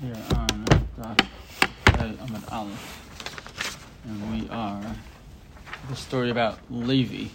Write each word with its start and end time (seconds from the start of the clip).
here 0.00 0.16
on 0.34 0.64
Amud 2.00 2.52
Aleph, 2.52 4.02
and 4.04 4.32
we 4.32 4.48
are 4.48 4.82
the 5.90 5.96
story 5.96 6.30
about 6.30 6.58
Levi. 6.70 7.28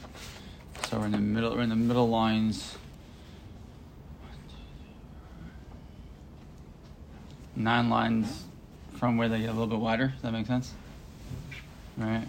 So 0.88 0.97
we're 0.97 1.05
in 1.05 1.12
the 1.12 1.20
middle. 1.20 1.55
We're 1.55 1.62
in 1.62 1.70
the 1.70 1.75
middle 1.75 2.09
lines. 2.09 2.75
Nine 7.55 7.89
lines 7.91 8.46
from 8.97 9.17
where 9.17 9.29
they 9.29 9.41
get 9.41 9.49
a 9.49 9.53
little 9.53 9.67
bit 9.67 9.79
wider. 9.79 10.07
Does 10.07 10.21
that 10.23 10.31
make 10.31 10.47
sense? 10.47 10.73
All 12.01 12.07
right, 12.07 12.25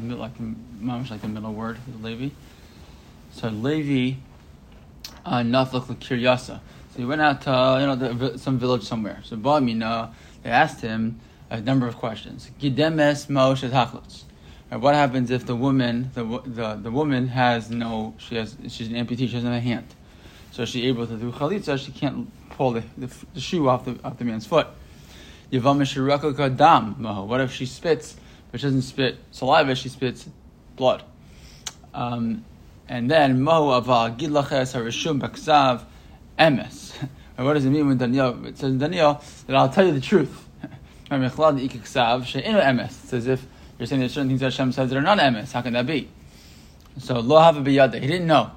like 0.00 0.38
much 0.78 1.10
like 1.10 1.22
the 1.22 1.28
middle 1.28 1.52
word, 1.52 1.78
Levi. 2.00 2.28
So 3.32 3.48
Levi, 3.48 4.18
uh, 5.26 5.40
Naflik 5.40 5.96
Kiryasa. 5.96 6.60
So 6.92 6.98
he 6.98 7.04
went 7.06 7.22
out 7.22 7.40
to 7.42 7.78
you 7.80 7.86
know 7.86 7.96
the, 7.96 8.38
some 8.38 8.58
village 8.58 8.82
somewhere. 8.82 9.20
So 9.24 9.36
Ba'amina, 9.36 10.12
they 10.42 10.50
asked 10.50 10.82
him 10.82 11.20
a 11.48 11.60
number 11.60 11.86
of 11.86 11.96
questions. 11.96 12.50
Gidemes 12.60 13.28
Moshe 13.28 13.68
Tachlutz. 13.70 14.24
What 14.80 14.94
happens 14.94 15.30
if 15.30 15.44
the 15.44 15.56
woman, 15.56 16.10
the, 16.14 16.24
the, 16.46 16.74
the 16.76 16.90
woman 16.90 17.28
has 17.28 17.70
no, 17.70 18.14
she 18.16 18.36
has, 18.36 18.56
she's 18.68 18.88
an 18.88 18.94
amputee, 18.94 19.18
she 19.18 19.34
doesn't 19.34 19.44
have 19.44 19.52
a 19.52 19.60
hand. 19.60 19.86
So 20.52 20.64
she's 20.64 20.84
able 20.84 21.06
to 21.06 21.16
do 21.16 21.30
chalitza, 21.30 21.78
she 21.78 21.92
can't 21.92 22.30
pull 22.50 22.72
the, 22.72 22.82
the, 22.96 23.14
the 23.34 23.40
shoe 23.40 23.68
off 23.68 23.84
the, 23.84 23.98
off 24.02 24.16
the 24.16 24.24
man's 24.24 24.46
foot. 24.46 24.68
What 25.50 27.40
if 27.42 27.52
she 27.52 27.66
spits, 27.66 28.16
but 28.50 28.60
she 28.60 28.66
doesn't 28.66 28.82
spit 28.82 29.18
saliva, 29.30 29.74
she 29.74 29.90
spits 29.90 30.26
blood? 30.76 31.02
Um, 31.92 32.44
and 32.88 33.10
then, 33.10 33.42
Mahu 33.42 33.82
aval 33.82 34.18
gidlaches 34.18 34.74
harishum 34.74 35.20
baksav 35.20 35.84
emes. 36.42 36.92
What 37.36 37.54
does 37.54 37.64
it 37.64 37.70
mean 37.70 37.88
when 37.88 37.98
Daniel 37.98 38.46
it 38.46 38.58
says 38.58 38.74
Daniel 38.74 39.20
that 39.46 39.56
I'll 39.56 39.68
tell 39.68 39.86
you 39.86 39.92
the 39.92 40.00
truth? 40.00 40.48
It's 41.10 43.12
as 43.12 43.26
if 43.26 43.46
you're 43.78 43.86
saying 43.86 44.00
there's 44.00 44.12
certain 44.12 44.28
things 44.28 44.40
that 44.40 44.52
Hashem 44.52 44.72
says 44.72 44.90
that 44.90 44.96
are 44.96 45.02
not 45.02 45.18
emes. 45.18 45.52
How 45.52 45.62
can 45.62 45.72
that 45.72 45.86
be? 45.86 46.08
So 46.98 47.20
lo 47.20 47.40
biyada. 47.40 47.94
He 47.94 48.06
didn't 48.06 48.26
know. 48.26 48.50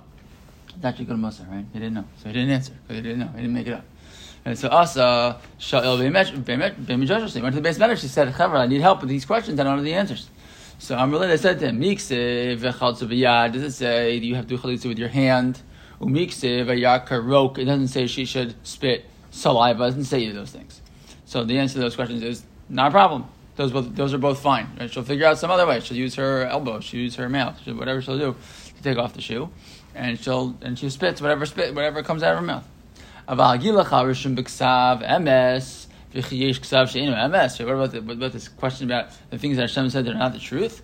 It's 0.75 0.85
actually 0.85 1.05
good 1.05 1.17
Musa, 1.17 1.47
right? 1.49 1.65
He 1.73 1.79
didn't 1.79 1.95
know, 1.95 2.05
so 2.17 2.27
he 2.27 2.33
didn't 2.33 2.51
answer 2.51 2.73
because 2.73 2.97
he 2.97 3.01
didn't 3.01 3.19
know. 3.19 3.27
He 3.27 3.41
didn't 3.41 3.53
make 3.53 3.67
it 3.67 3.73
up. 3.73 3.85
And 4.43 4.59
so 4.59 4.69
Asa 4.69 5.39
Sha'il 5.59 5.97
B'Midrash. 5.97 7.33
He 7.33 7.41
went 7.41 7.55
to 7.55 7.55
the 7.55 7.61
base 7.61 7.79
medrash. 7.79 8.01
He 8.01 8.07
said, 8.07 8.31
"Chaver, 8.33 8.59
I 8.59 8.67
need 8.67 8.81
help 8.81 9.01
with 9.01 9.09
these 9.09 9.25
questions. 9.25 9.59
I 9.59 9.63
don't 9.63 9.77
know 9.77 9.83
the 9.83 9.93
answers." 9.93 10.29
So 10.77 10.95
Amrullah 10.95 11.39
said 11.39 11.59
to 11.59 11.67
him. 11.67 11.79
Does 11.79 13.63
it 13.63 13.71
say 13.71 14.17
you 14.17 14.35
have 14.35 14.47
to 14.47 14.57
do 14.57 14.61
chalitza 14.61 14.87
with 14.87 14.99
your 14.99 15.09
hand? 15.09 15.61
Umikse 16.05 16.65
v'yakarok. 16.65 17.57
It 17.57 17.65
doesn't 17.65 17.87
say 17.89 18.07
she 18.07 18.25
should 18.25 18.55
spit 18.65 19.05
saliva. 19.31 19.83
It 19.83 19.87
doesn't 19.87 20.05
say 20.05 20.21
either 20.21 20.31
of 20.31 20.35
those 20.37 20.51
things. 20.51 20.81
So 21.25 21.43
the 21.43 21.57
answer 21.57 21.75
to 21.75 21.79
those 21.79 21.95
questions 21.95 22.21
is 22.23 22.43
not 22.69 22.89
a 22.89 22.91
problem. 22.91 23.25
Those 23.55 23.71
both, 23.71 23.95
those 23.95 24.13
are 24.13 24.17
both 24.17 24.39
fine. 24.39 24.67
Right? 24.79 24.91
She'll 24.91 25.03
figure 25.03 25.25
out 25.25 25.37
some 25.37 25.49
other 25.49 25.65
way. 25.65 25.79
She'll 25.79 25.97
use 25.97 26.15
her 26.15 26.45
elbow. 26.45 26.79
She'll 26.81 26.99
use 26.99 27.15
her 27.15 27.29
mouth. 27.29 27.59
She'll, 27.63 27.75
whatever 27.75 28.01
she'll 28.01 28.19
do 28.19 28.35
to 28.75 28.83
take 28.83 28.97
off 28.97 29.13
the 29.13 29.21
shoe, 29.21 29.49
and 29.93 30.19
she'll 30.19 30.55
and 30.61 30.77
she 30.77 30.89
spits 30.89 31.21
whatever 31.21 31.45
spit 31.45 31.73
whatever 31.73 32.03
comes 32.03 32.21
out 32.21 32.33
of 32.33 32.39
her 32.39 32.45
mouth. 32.45 32.67
Aval 33.27 33.59
rishum 33.59 34.35
b'ksav 34.37 35.07
emes. 35.07 35.87
What 36.15 36.31
about 37.73 37.91
the, 37.91 38.01
what 38.01 38.13
about 38.13 38.31
this 38.31 38.47
question 38.47 38.89
about 38.89 39.09
the 39.31 39.37
things 39.37 39.57
that 39.57 39.63
Hashem 39.63 39.89
said 39.89 40.05
they're 40.05 40.13
not 40.13 40.31
the 40.31 40.39
truth? 40.39 40.81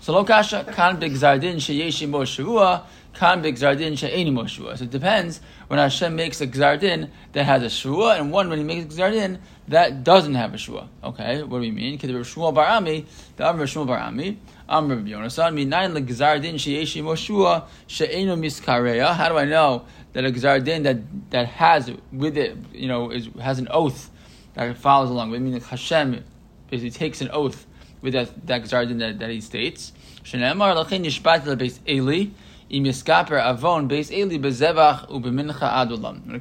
So 0.00 0.14
lo 0.14 0.24
kasha 0.24 0.64
kan 0.72 0.98
b'gzardin 0.98 2.10
bo 2.10 2.20
shavua 2.20 2.84
kan 3.14 3.42
b'gzardin 3.42 3.96
she'eni 3.98 4.30
mo 4.30 4.46
So 4.46 4.84
it 4.84 4.90
depends 4.90 5.40
when 5.68 5.78
Hashem 5.78 6.14
makes 6.14 6.40
a 6.40 6.46
gzardin 6.46 7.10
that 7.32 7.44
has 7.44 7.62
a 7.62 7.70
shua, 7.70 8.16
and 8.16 8.32
one 8.32 8.48
when 8.48 8.58
He 8.58 8.64
makes 8.64 8.94
a 8.94 8.98
gzardin 8.98 9.38
that 9.68 10.04
doesn't 10.04 10.34
have 10.34 10.54
a 10.54 10.58
shua. 10.58 10.88
Okay, 11.02 11.42
what 11.42 11.58
do 11.58 11.60
we 11.60 11.70
mean? 11.70 11.96
Because 11.96 12.10
the 12.10 12.40
Shmuel 12.40 12.54
Barami, 12.54 13.06
the 13.36 13.46
Amr 13.46 13.66
Shmuel 13.66 13.86
Barami, 13.86 14.36
Amr 14.68 14.96
Yonasan, 14.96 15.54
minayin 15.54 15.96
legzardin 15.96 16.58
she'eshim 16.58 17.04
mo 17.04 17.14
shua 17.14 17.66
she'enu 17.86 18.36
miskareya. 18.36 19.14
How 19.14 19.28
do 19.28 19.38
I 19.38 19.44
know 19.44 19.86
that 20.12 20.24
a 20.24 20.30
gzardin 20.30 20.82
that 20.84 21.30
that 21.30 21.46
has 21.46 21.90
with 22.12 22.36
it, 22.36 22.56
you 22.72 22.88
know, 22.88 23.10
is, 23.10 23.28
has 23.40 23.58
an 23.58 23.68
oath 23.70 24.10
that 24.54 24.76
follows 24.78 25.10
along? 25.10 25.30
with 25.30 25.40
I 25.40 25.44
mean, 25.44 25.60
Hashem 25.60 26.24
basically 26.70 26.90
takes 26.90 27.20
an 27.20 27.30
oath 27.32 27.66
with 28.00 28.14
that, 28.14 28.46
that 28.46 28.62
Gzardin 28.62 28.98
that, 29.00 29.18
that 29.18 29.30
he 29.30 29.40
states. 29.40 29.92
Shenemar 30.24 30.74
lachin 30.74 31.04
yishpat 31.04 31.42
beis 31.56 31.80
Eli, 31.88 32.30
When 32.70 32.86
it 32.86 33.04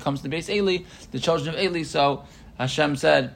comes 0.01 0.21
to 0.21 0.29
beis 0.29 0.49
Eli, 0.49 0.77
the 1.11 1.19
children 1.19 1.55
of 1.55 1.61
Eli, 1.61 1.83
so 1.83 2.23
Hashem 2.57 2.95
said, 2.95 3.33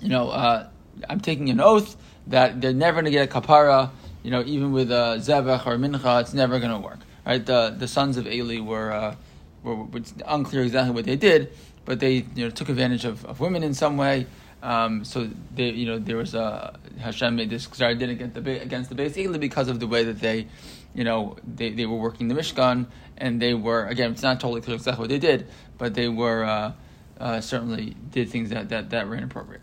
you 0.00 0.08
know, 0.08 0.30
uh, 0.30 0.68
I'm 1.08 1.20
taking 1.20 1.50
an 1.50 1.60
oath 1.60 1.96
that 2.26 2.60
they're 2.60 2.72
never 2.72 2.96
going 2.96 3.04
to 3.06 3.10
get 3.10 3.28
a 3.28 3.32
kapara, 3.32 3.90
you 4.22 4.30
know, 4.30 4.42
even 4.44 4.72
with 4.72 4.90
a 4.90 5.16
zevach 5.18 5.66
or 5.66 5.76
mincha, 5.76 6.20
it's 6.20 6.34
never 6.34 6.58
going 6.58 6.72
to 6.72 6.78
work. 6.78 6.98
Right? 7.26 7.44
The 7.44 7.74
the 7.76 7.88
sons 7.88 8.16
of 8.16 8.26
Eli 8.26 8.60
were, 8.60 8.92
uh, 8.92 9.16
were, 9.62 9.76
were 9.76 10.00
unclear 10.26 10.62
exactly 10.62 10.94
what 10.94 11.06
they 11.06 11.16
did, 11.16 11.52
but 11.84 12.00
they 12.00 12.26
you 12.34 12.44
know 12.44 12.50
took 12.50 12.68
advantage 12.68 13.04
of, 13.04 13.24
of 13.24 13.40
women 13.40 13.62
in 13.62 13.74
some 13.74 13.96
way. 13.96 14.26
Um, 14.62 15.04
so 15.04 15.28
they, 15.54 15.70
you 15.70 15.84
know, 15.84 15.98
there 15.98 16.16
was 16.16 16.34
a 16.34 16.78
Hashem 16.98 17.36
made 17.36 17.50
this 17.50 17.68
I 17.82 17.92
didn't 17.92 18.16
get 18.16 18.34
the 18.34 18.62
against 18.62 18.88
the 18.88 18.94
base 18.94 19.16
Eli 19.16 19.36
because 19.36 19.68
of 19.68 19.78
the 19.78 19.86
way 19.86 20.04
that 20.04 20.20
they, 20.20 20.46
you 20.94 21.04
know, 21.04 21.36
they, 21.44 21.70
they 21.70 21.86
were 21.86 21.96
working 21.96 22.28
the 22.28 22.34
Mishkan 22.34 22.86
and 23.16 23.40
they 23.40 23.54
were 23.54 23.86
again 23.86 24.12
it's 24.12 24.22
not 24.22 24.40
totally 24.40 24.60
clear 24.60 24.76
exactly 24.76 25.02
what 25.02 25.10
they 25.10 25.18
did, 25.18 25.48
but 25.78 25.94
they 25.94 26.08
were 26.08 26.44
uh, 26.44 26.72
uh, 27.20 27.40
certainly 27.40 27.96
did 28.10 28.28
things 28.30 28.50
that 28.50 28.68
that, 28.68 28.90
that 28.90 29.08
were 29.08 29.16
inappropriate. 29.16 29.62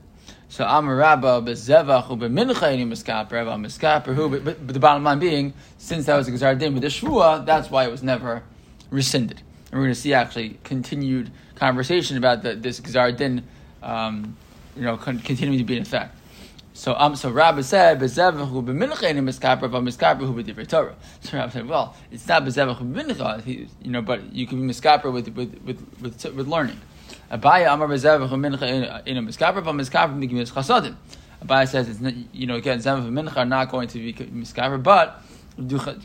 So 0.50 0.66
Amarabba 0.66 1.46
bezevach 1.46 2.08
ubemincha 2.08 2.88
miskaper 2.88 3.46
miskaper 3.60 4.14
who, 4.14 4.30
but, 4.40 4.66
but 4.66 4.74
the 4.74 4.80
bottom 4.80 5.04
line 5.04 5.20
being, 5.20 5.54
since 5.78 6.06
that 6.06 6.16
was 6.16 6.28
a 6.28 6.32
gzardin 6.32 6.74
with 6.74 6.82
the 6.82 6.90
shvua, 6.90 7.46
that's 7.46 7.70
why 7.70 7.86
it 7.86 7.92
was 7.92 8.04
never 8.04 8.44
rescinded. 8.90 9.42
And 9.72 9.80
we're 9.80 9.86
going 9.86 9.96
to 9.96 10.00
see 10.00 10.14
actually 10.14 10.60
continued 10.64 11.32
conversation 11.56 12.18
about 12.18 12.44
the, 12.44 12.56
this 12.56 12.80
gzardin. 12.82 13.44
Um, 13.82 14.38
you 14.76 14.84
know, 14.84 14.98
continuing 14.98 15.58
to 15.58 15.64
be 15.64 15.76
in 15.76 15.84
effect. 15.84 16.16
So 16.74 16.96
um, 16.98 17.16
so 17.16 17.30
Rabbi 17.30 17.62
said, 17.62 18.00
"Bezevachu 18.00 18.64
b'mincha 18.64 19.04
in 19.04 19.18
miskaper, 19.26 19.70
but 19.70 19.84
miskaper 19.84 20.20
hu 20.20 20.34
b'divrei 20.34 20.68
Torah." 20.68 20.96
So 21.22 21.38
Rabbi 21.38 21.52
said, 21.52 21.68
"Well, 21.68 21.96
it's 22.12 22.28
not 22.28 22.46
bezevachu 22.46 22.94
b'mincha, 22.94 23.68
you 23.82 23.92
know, 23.92 24.02
but 24.02 24.34
you 24.34 24.48
can 24.48 24.62
be 24.66 24.74
miskaper 24.74 25.12
with 25.12 25.28
with 25.36 25.60
with 25.66 26.02
with, 26.02 26.26
with 26.34 26.48
learning." 26.48 26.80
Abaya 27.30 27.74
Amar 27.74 27.90
bezevachu 27.90 28.30
mincha 28.30 29.06
in 29.06 29.18
a 29.18 29.22
miskaper, 29.22 29.64
but 29.64 29.74
miskaper 29.74 30.18
b'gimius 30.18 30.52
chasadim. 30.52 30.96
Abaya 31.44 31.68
says 31.68 31.90
it's 31.90 32.00
not, 32.00 32.14
you 32.34 32.48
know 32.48 32.56
again 32.56 32.80
zevachu 32.80 33.10
mincha 33.12 33.36
are 33.38 33.46
not 33.46 33.70
going 33.70 33.90
to 33.90 34.00
be 34.00 34.14
miskaper, 34.14 34.82
but 34.82 35.22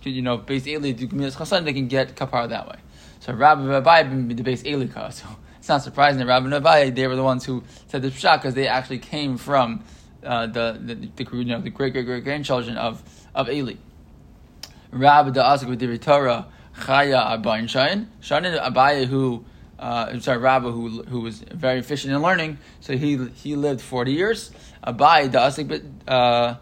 you 0.03 0.22
know 0.22 0.37
base 0.37 0.66
eli 0.66 0.91
do 0.91 1.06
gimius 1.06 1.37
chasadim 1.37 1.65
they 1.65 1.75
can 1.75 1.87
get 1.87 2.16
kapara 2.16 2.48
that 2.48 2.69
way. 2.69 2.77
So 3.21 3.33
Rabbi 3.33 3.62
Abaya 3.62 4.37
the 4.37 4.43
base 4.43 4.65
eli 4.65 4.88
so 5.10 5.27
it's 5.66 5.69
not 5.69 5.83
surprising 5.83 6.21
that 6.21 6.27
Rabbi 6.27 6.47
Navai, 6.47 6.94
they 6.94 7.09
were 7.09 7.16
the 7.16 7.25
ones 7.25 7.44
who 7.44 7.65
said 7.88 8.03
the 8.03 8.09
pshat 8.09 8.38
because 8.38 8.54
they 8.54 8.69
actually 8.69 9.00
came 9.00 9.37
from 9.37 9.83
uh, 10.26 10.47
the, 10.47 10.78
the, 10.82 10.94
the, 11.25 11.37
you 11.37 11.44
know, 11.44 11.60
the 11.60 11.70
great 11.70 11.92
great 11.92 12.04
great 12.04 12.25
grandchildren 12.25 12.76
of, 12.76 13.03
of 13.34 13.48
Eli. 13.48 13.75
Rabbi 14.91 15.31
the 15.31 15.42
Asik 15.42 15.69
with 15.69 16.03
Torah, 16.03 16.47
Chaya 16.76 17.41
Abayin 17.42 17.64
Shayin, 17.64 18.06
Shanin 18.20 18.60
Abaya 18.60 19.06
who, 19.06 19.44
uh, 19.78 20.09
I'm 20.10 20.20
sorry, 20.20 20.38
Rabbi 20.38 20.70
who, 20.70 21.03
who 21.04 21.20
was 21.20 21.41
very 21.41 21.78
efficient 21.78 22.15
in 22.15 22.22
learning, 22.22 22.59
so 22.81 22.97
he 22.97 23.16
he 23.28 23.56
lived 23.56 23.81
40 23.81 24.12
years. 24.12 24.50
Abai 24.84 25.31
the 25.31 25.38
Asik, 25.38 25.84
uh, 26.06 26.56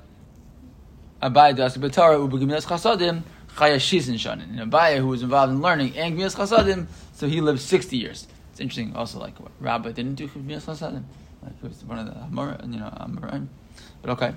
Abai 1.22 1.56
the 1.56 1.62
Asik 1.62 1.92
Torah, 1.92 2.19
Ubagimilas 2.19 2.66
Chasadim, 2.66 3.22
Chaya 3.56 3.76
Shizin 3.76 4.14
Shanin. 4.14 4.60
And 4.60 4.72
Abaya 4.72 4.98
who 4.98 5.08
was 5.08 5.22
involved 5.22 5.53
in 5.53 5.60
learning 5.60 5.97
and 5.97 6.19
Gimilas 6.19 6.36
Chasadim, 6.36 6.86
so 7.12 7.28
he 7.28 7.41
lived 7.41 7.60
60 7.60 7.97
years. 7.97 8.26
It's 8.50 8.60
interesting 8.60 8.94
also 8.94 9.19
like 9.19 9.38
what 9.41 9.53
Rabbi 9.60 9.92
didn't 9.92 10.15
do 10.15 10.28
Chiviyas 10.28 10.65
Chasadim. 10.66 11.04
Like 11.44 11.52
it 11.62 11.68
was 11.68 11.84
one 11.84 11.98
of 11.98 12.06
the 12.06 12.14
Hamor, 12.14 12.58
you 12.64 12.78
know, 12.78 12.86
Amorim. 13.00 13.48
But 14.02 14.10
okay. 14.12 14.34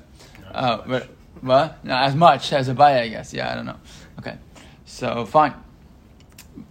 Uh, 0.51 0.81
but 0.86 1.09
what? 1.42 1.83
Not 1.83 2.04
as 2.04 2.15
much 2.15 2.54
as 2.54 2.68
a 2.68 2.75
Abaya, 2.75 3.01
I 3.01 3.07
guess. 3.07 3.33
Yeah, 3.33 3.51
I 3.51 3.56
don't 3.56 3.65
know. 3.65 3.77
Okay. 4.19 4.38
So 4.86 5.25
fine. 5.25 5.54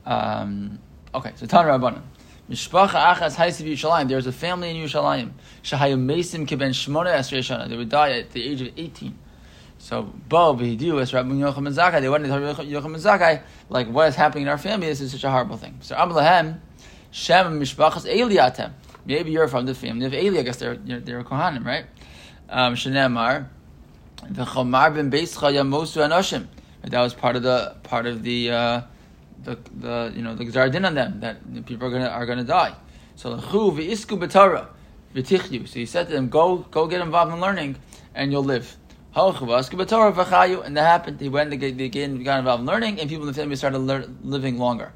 Um, 0.05 0.79
okay, 1.15 1.33
so 1.37 1.47
Tan 1.47 1.65
Rabbanan. 1.65 2.03
Mishpacha 2.51 3.15
achas 3.15 3.35
haisiv 3.35 3.67
Yerushalayim. 3.67 4.09
There's 4.09 4.27
a 4.27 4.33
family 4.33 4.71
in 4.71 4.77
Yerushalayim. 4.77 5.33
Shahayim 5.63 6.05
mesim 6.07 6.47
kiben 6.47 6.71
shmona 6.71 7.17
esrei 7.19 7.39
shana. 7.39 7.69
They 7.69 7.77
would 7.77 7.89
die 7.89 8.19
at 8.19 8.31
the 8.31 8.45
age 8.45 8.61
of 8.63 8.69
18. 8.77 9.19
So, 9.79 10.03
Bo, 10.03 10.55
Vihidu, 10.55 11.01
as 11.01 11.13
Rabbi 11.13 11.31
Yochanan 11.31 11.75
Zakai, 11.75 12.01
they 12.01 12.09
went 12.09 12.25
to 12.25 12.31
Yochanan 12.31 12.97
Zakai, 12.97 13.43
like, 13.69 13.89
what 13.89 14.09
is 14.09 14.15
happening 14.15 14.43
in 14.43 14.49
our 14.49 14.59
family? 14.59 14.87
This 14.87 15.01
is 15.01 15.13
such 15.13 15.25
a 15.25 15.31
horrible 15.31 15.59
thing. 15.59 15.77
So, 15.81 15.95
Ablahem, 15.95 16.61
Shem 17.11 17.61
Mishpachas 17.61 18.11
Eliatem. 18.11 18.73
Maybe 19.07 19.31
you're 19.31 19.49
from 19.49 19.67
the 19.67 19.75
family 19.75 20.07
of 20.07 20.15
Eli. 20.15 20.41
I 20.41 20.43
guess 20.43 20.57
they're 20.59 20.77
they're 20.77 21.23
Kohanim, 21.23 21.65
right? 21.65 21.87
Um, 22.49 22.75
Shenemar, 22.75 23.47
the 24.29 24.45
Chomar 24.45 24.95
ben 24.95 25.11
Beischa 25.11 25.53
Yamosu 25.53 26.07
Anoshim. 26.07 26.47
That 26.83 27.01
was 27.01 27.15
part 27.15 27.37
of 27.37 27.43
the 27.43 27.77
part 27.83 28.07
of 28.07 28.23
the 28.23 28.51
uh, 28.51 28.83
the 29.43 29.59
the 29.75 30.13
you 30.15 30.23
know 30.23 30.35
the 30.35 30.45
Gzardin 30.45 30.87
on 30.87 30.95
them 30.95 31.21
that 31.21 31.67
people 31.67 31.89
are 31.89 31.91
gonna 31.91 32.09
are 32.09 32.27
gonna 32.27 32.45
die. 32.45 32.75
So 33.15 33.37
Lechu 33.37 33.77
v'isku 33.77 34.19
b'Torah. 34.19 34.69
v'tichyu. 35.17 35.67
So 35.67 35.75
he 35.79 35.87
said 35.87 36.09
to 36.09 36.13
them, 36.13 36.29
go, 36.29 36.59
go 36.59 36.87
get 36.87 37.01
involved 37.01 37.33
in 37.33 37.41
learning, 37.41 37.77
and 38.15 38.31
you'll 38.31 38.45
live. 38.45 38.77
And 39.15 39.33
that 40.77 40.77
happened. 40.77 41.21
He 41.21 41.29
went, 41.31 41.53
again, 41.53 42.23
got 42.23 42.39
involved 42.39 42.61
in 42.61 42.67
learning, 42.67 43.01
and 43.01 43.09
people 43.09 43.27
in 43.27 43.33
the 43.33 43.41
family 43.41 43.57
started 43.57 43.79
living 43.79 44.59
longer. 44.59 44.93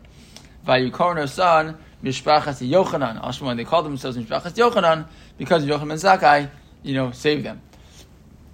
Vayukorno 0.67 1.27
son, 1.27 1.79
Mishpachas 2.03 2.67
Yochanan. 2.69 3.23
Ashman, 3.23 3.57
they 3.57 3.65
called 3.65 3.85
themselves 3.85 4.17
Mishpachas 4.17 4.53
Yochanan 4.53 5.07
because 5.39 5.65
Yochanan 5.65 5.99
Zakai, 5.99 6.51
you 6.83 6.95
know, 6.95 7.11
saved 7.11 7.45
them 7.45 7.61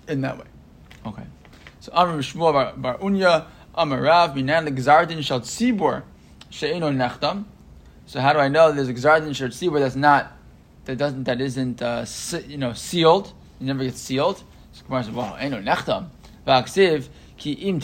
in 0.09 0.21
that 0.23 0.39
way. 0.39 0.47
Okay. 1.07 1.23
So 1.81 1.93
Amr 1.95 2.19
Shmuel 2.19 2.53
Bar, 2.53 2.73
bar 2.77 2.99
Unya, 2.99 3.47
Amr 3.75 4.03
Rav, 4.03 4.35
Minan 4.35 4.67
Gzardin 4.75 5.23
Shal 5.23 5.41
Tzibor, 5.41 6.03
She'ino 6.51 6.91
Nechtam. 6.91 7.45
So 8.07 8.21
how 8.21 8.33
do 8.33 8.39
I 8.39 8.49
know 8.49 8.73
there's 8.73 8.89
a 8.89 8.95
Gzardin 8.95 9.35
Shal 9.35 9.49
Tzibor 9.49 9.79
that's 9.79 9.97
not, 9.97 10.33
that 10.87 10.99
doesn't, 10.99 11.25
that 11.25 11.41
isn't, 11.41 11.83
uh, 11.83 12.05
you 12.47 12.59
know, 12.59 12.73
sealed? 12.73 13.33
It 13.61 13.65
never 13.65 13.85
gets 13.85 14.01
sealed. 14.01 14.43
So 14.73 14.85
Gemara 14.85 15.05
says, 15.05 15.13
well, 15.15 15.37
Eino 15.41 15.63
Nechtam. 15.63 16.09
V'aksiv, 16.47 17.09
ki 17.37 17.53
im 17.53 17.81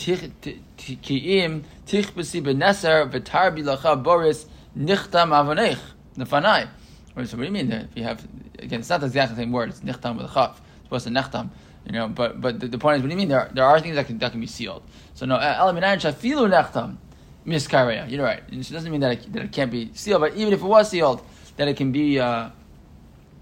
tich 1.85 2.07
b'si 2.15 2.41
b'neser 2.41 3.09
v'tar 3.11 3.55
bilacha 3.55 4.01
boris 4.01 4.45
nichtam 4.77 5.29
avonech 5.29 5.79
nefanai. 6.17 6.67
So 7.15 7.19
what 7.19 7.29
do 7.37 7.43
you 7.43 7.51
mean? 7.51 7.71
If 7.71 7.95
you 7.95 8.03
have 8.03 8.25
again, 8.59 8.79
it's 8.79 8.89
not 8.89 9.01
the 9.01 9.07
exact 9.07 9.35
same 9.35 9.51
word. 9.51 9.69
It's 9.69 9.81
nichtam 9.81 10.17
with 10.17 10.29
a 10.29 10.33
chaf. 10.33 10.61
It's 10.79 10.85
supposed 10.85 11.07
to 11.07 11.11
nechtam. 11.11 11.49
You 11.85 11.91
know, 11.91 12.07
but 12.07 12.39
but 12.39 12.59
the, 12.59 12.67
the, 12.67 12.77
point 12.77 12.97
is, 12.97 13.01
what 13.03 13.09
do 13.09 13.13
you 13.13 13.17
mean? 13.17 13.27
There 13.27 13.41
are, 13.41 13.49
there 13.53 13.65
are 13.65 13.79
things 13.79 13.95
that 13.95 14.07
can 14.07 14.17
that 14.19 14.31
can 14.31 14.39
be 14.39 14.47
sealed. 14.47 14.83
So 15.13 15.25
no, 15.25 15.37
elaminayin 15.37 15.99
shafilu 15.99 16.49
nechtam 16.49 16.97
miskareya. 17.45 18.09
You're 18.09 18.23
right. 18.23 18.41
It 18.49 18.69
doesn't 18.69 18.91
mean 18.91 19.01
that 19.01 19.11
it, 19.11 19.33
that 19.33 19.43
it 19.43 19.51
can't 19.51 19.71
be 19.71 19.91
sealed, 19.93 20.21
but 20.21 20.35
even 20.35 20.53
if 20.53 20.61
it 20.61 20.65
was 20.65 20.89
sealed, 20.89 21.21
that 21.57 21.67
it 21.67 21.77
can 21.77 21.91
be 21.91 22.19
uh, 22.19 22.49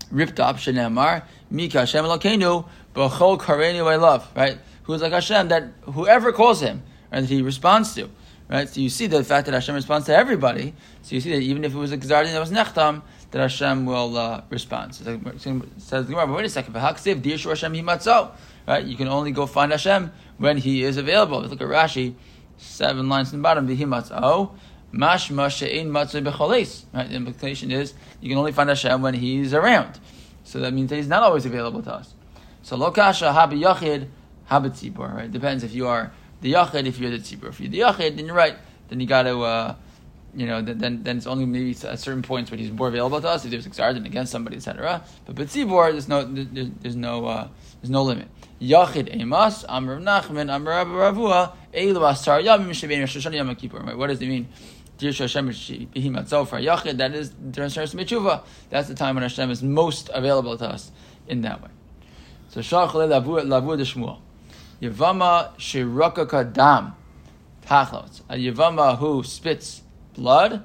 ripped 0.09 0.39
up. 0.39 0.57
Shenemar 0.57 1.23
mika 1.49 1.79
Hashem 1.79 2.03
Elokeinu 2.03 2.67
b'chol 2.95 3.39
karenu 3.39 3.87
I 3.87 3.95
love. 3.95 4.29
Right? 4.35 4.57
Who's 4.83 5.01
like 5.01 5.13
Hashem? 5.13 5.49
That 5.49 5.65
whoever 5.83 6.31
calls 6.31 6.61
him, 6.61 6.83
and 7.11 7.25
he 7.25 7.41
responds 7.41 7.93
to. 7.95 8.09
Right? 8.51 8.67
So 8.67 8.81
you 8.81 8.89
see 8.89 9.07
the 9.07 9.23
fact 9.23 9.45
that 9.45 9.53
Hashem 9.53 9.75
responds 9.75 10.07
to 10.07 10.15
everybody. 10.15 10.73
So 11.03 11.15
you 11.15 11.21
see 11.21 11.31
that 11.31 11.41
even 11.41 11.63
if 11.63 11.73
it 11.73 11.77
was 11.77 11.93
a 11.93 11.97
Gzardin 11.97 12.33
that 12.33 12.39
was 12.39 12.51
Nechtam, 12.51 13.01
that 13.31 13.39
Hashem 13.39 13.85
will 13.85 14.17
uh, 14.17 14.41
respond. 14.49 14.93
So 14.93 15.03
says 15.77 16.05
the 16.05 16.11
Gemara, 16.11 16.27
but 16.27 16.35
wait 16.35 16.45
a 16.45 16.49
second, 16.49 16.75
Hashem 16.75 17.21
himatzo. 17.21 18.31
Right? 18.67 18.83
You 18.83 18.97
can 18.97 19.07
only 19.07 19.31
go 19.31 19.45
find 19.45 19.71
Hashem 19.71 20.11
when 20.37 20.57
He 20.57 20.83
is 20.83 20.97
available. 20.97 21.41
Look 21.41 21.61
at 21.61 21.67
Rashi, 21.67 22.15
seven 22.57 23.07
lines 23.07 23.31
in 23.31 23.39
the 23.39 23.43
bottom, 23.43 23.69
Vihimatzo. 23.69 24.51
Mashma 24.93 25.49
she'ein 25.49 25.89
becholes. 25.89 26.83
Right? 26.93 27.07
The 27.07 27.15
implication 27.15 27.71
is 27.71 27.93
you 28.19 28.27
can 28.27 28.37
only 28.37 28.51
find 28.51 28.67
Hashem 28.67 29.01
when 29.01 29.13
He's 29.13 29.53
around. 29.53 29.97
So 30.43 30.59
that 30.59 30.73
means 30.73 30.89
that 30.89 30.97
He's 30.97 31.07
not 31.07 31.23
always 31.23 31.45
available 31.45 31.81
to 31.83 31.93
us. 31.93 32.13
So 32.63 32.77
lokasha 32.77 33.33
habi 33.33 33.61
yachid 33.61 34.09
Habitzibor. 34.49 35.15
Right? 35.15 35.31
Depends 35.31 35.63
if 35.63 35.73
you 35.73 35.87
are 35.87 36.11
the 36.41 36.53
yachid, 36.53 36.85
if 36.85 36.99
you're 36.99 37.11
the 37.11 37.19
tzibur. 37.19 37.49
If 37.49 37.59
you're 37.59 37.69
the 37.69 37.79
yachid, 37.79 38.17
then 38.17 38.25
you're 38.25 38.35
right. 38.35 38.57
Then 38.89 38.99
you 38.99 39.07
got 39.07 39.23
to, 39.23 39.41
uh, 39.41 39.75
you 40.35 40.45
know, 40.47 40.61
then 40.61 41.03
then 41.03 41.17
it's 41.17 41.27
only 41.27 41.45
maybe 41.45 41.71
at 41.87 41.99
certain 41.99 42.21
points 42.21 42.51
when 42.51 42.59
he's 42.59 42.71
more 42.71 42.87
available 42.87 43.21
to 43.21 43.27
us. 43.27 43.45
If 43.45 43.51
there's 43.51 43.67
exardin 43.67 44.05
against 44.05 44.31
somebody, 44.31 44.57
etc. 44.57 45.03
But 45.25 45.35
but 45.35 45.47
tzibur, 45.47 45.91
there's 45.91 46.07
no 46.07 46.23
there's, 46.23 46.69
there's 46.81 46.95
no 46.95 47.25
uh, 47.25 47.47
there's 47.81 47.89
no 47.89 48.03
limit. 48.03 48.27
Yachid 48.61 49.15
emas 49.15 49.65
amr 49.69 49.99
nachman 49.99 50.53
amr 50.53 50.71
ravua 50.71 51.53
elu 51.73 52.09
asar 52.09 52.41
yamim 52.41 52.69
shebein 52.69 53.03
shoshana 53.03 53.35
yom 53.35 53.55
kippur. 53.55 53.79
What 53.95 54.07
does 54.07 54.21
it 54.21 54.27
mean? 54.27 54.47
That 55.01 55.07
is. 57.13 57.31
That's 58.69 58.87
the 58.87 58.95
time 58.95 59.15
when 59.15 59.23
Hashem 59.23 59.49
is 59.49 59.63
most 59.63 60.09
available 60.13 60.57
to 60.59 60.65
us 60.65 60.91
in 61.27 61.41
that 61.41 61.63
way. 61.63 61.69
So 62.49 62.59
shach 62.59 62.91
lavu 62.91 63.77
de 63.77 63.83
Shmuel. 63.83 64.19
Yavama 64.81 65.55
shirakaka 65.57 66.51
dam. 66.51 66.95
Tachlot. 67.65 68.21
A 68.29 68.35
Yavama 68.35 68.97
who 68.97 69.23
spits 69.23 69.83
blood, 70.13 70.63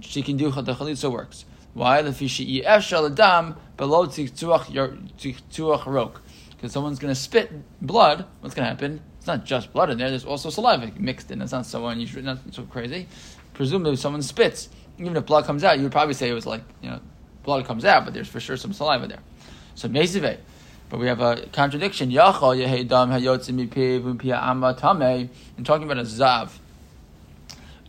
she 0.00 0.22
can 0.22 0.36
do 0.36 0.50
the 0.50 0.74
chalitza 0.74 1.10
works. 1.10 1.44
Why? 1.74 2.00
Below. 3.76 4.06
Because 6.50 6.72
someone's 6.72 6.98
going 6.98 7.12
to 7.12 7.20
spit 7.20 7.52
blood, 7.82 8.24
what's 8.40 8.54
going 8.54 8.64
to 8.64 8.70
happen? 8.70 9.00
It's 9.18 9.26
not 9.26 9.44
just 9.44 9.72
blood 9.72 9.90
in 9.90 9.98
there, 9.98 10.10
there's 10.10 10.24
also 10.24 10.50
saliva 10.50 10.92
mixed 10.98 11.30
in. 11.30 11.42
It's 11.42 11.52
not 11.52 11.66
so 11.66 11.86
unusual, 11.86 12.22
not 12.22 12.38
so 12.52 12.62
crazy. 12.62 13.08
Presumably, 13.54 13.94
if 13.94 13.98
someone 13.98 14.22
spits, 14.22 14.68
even 14.98 15.16
if 15.16 15.26
blood 15.26 15.44
comes 15.44 15.64
out, 15.64 15.76
you 15.76 15.82
would 15.82 15.92
probably 15.92 16.14
say 16.14 16.28
it 16.28 16.34
was 16.34 16.46
like, 16.46 16.62
you 16.80 16.90
know, 16.90 17.00
blood 17.42 17.64
comes 17.64 17.84
out, 17.84 18.04
but 18.04 18.14
there's 18.14 18.28
for 18.28 18.38
sure 18.38 18.56
some 18.56 18.72
saliva 18.72 19.08
there. 19.08 19.20
So, 19.74 19.88
Mesiveh. 19.88 20.38
But 20.88 21.00
we 21.00 21.06
have 21.06 21.20
a 21.20 21.46
contradiction. 21.52 22.10
Yachal 22.10 22.56
yehedam 22.56 23.10
hayotzim 23.10 23.68
mipiv 23.68 24.02
umpia 24.02 24.40
amma 24.42 24.74
tame. 24.74 25.30
And 25.56 25.66
talking 25.66 25.84
about 25.84 25.98
a 25.98 26.02
zav. 26.02 26.50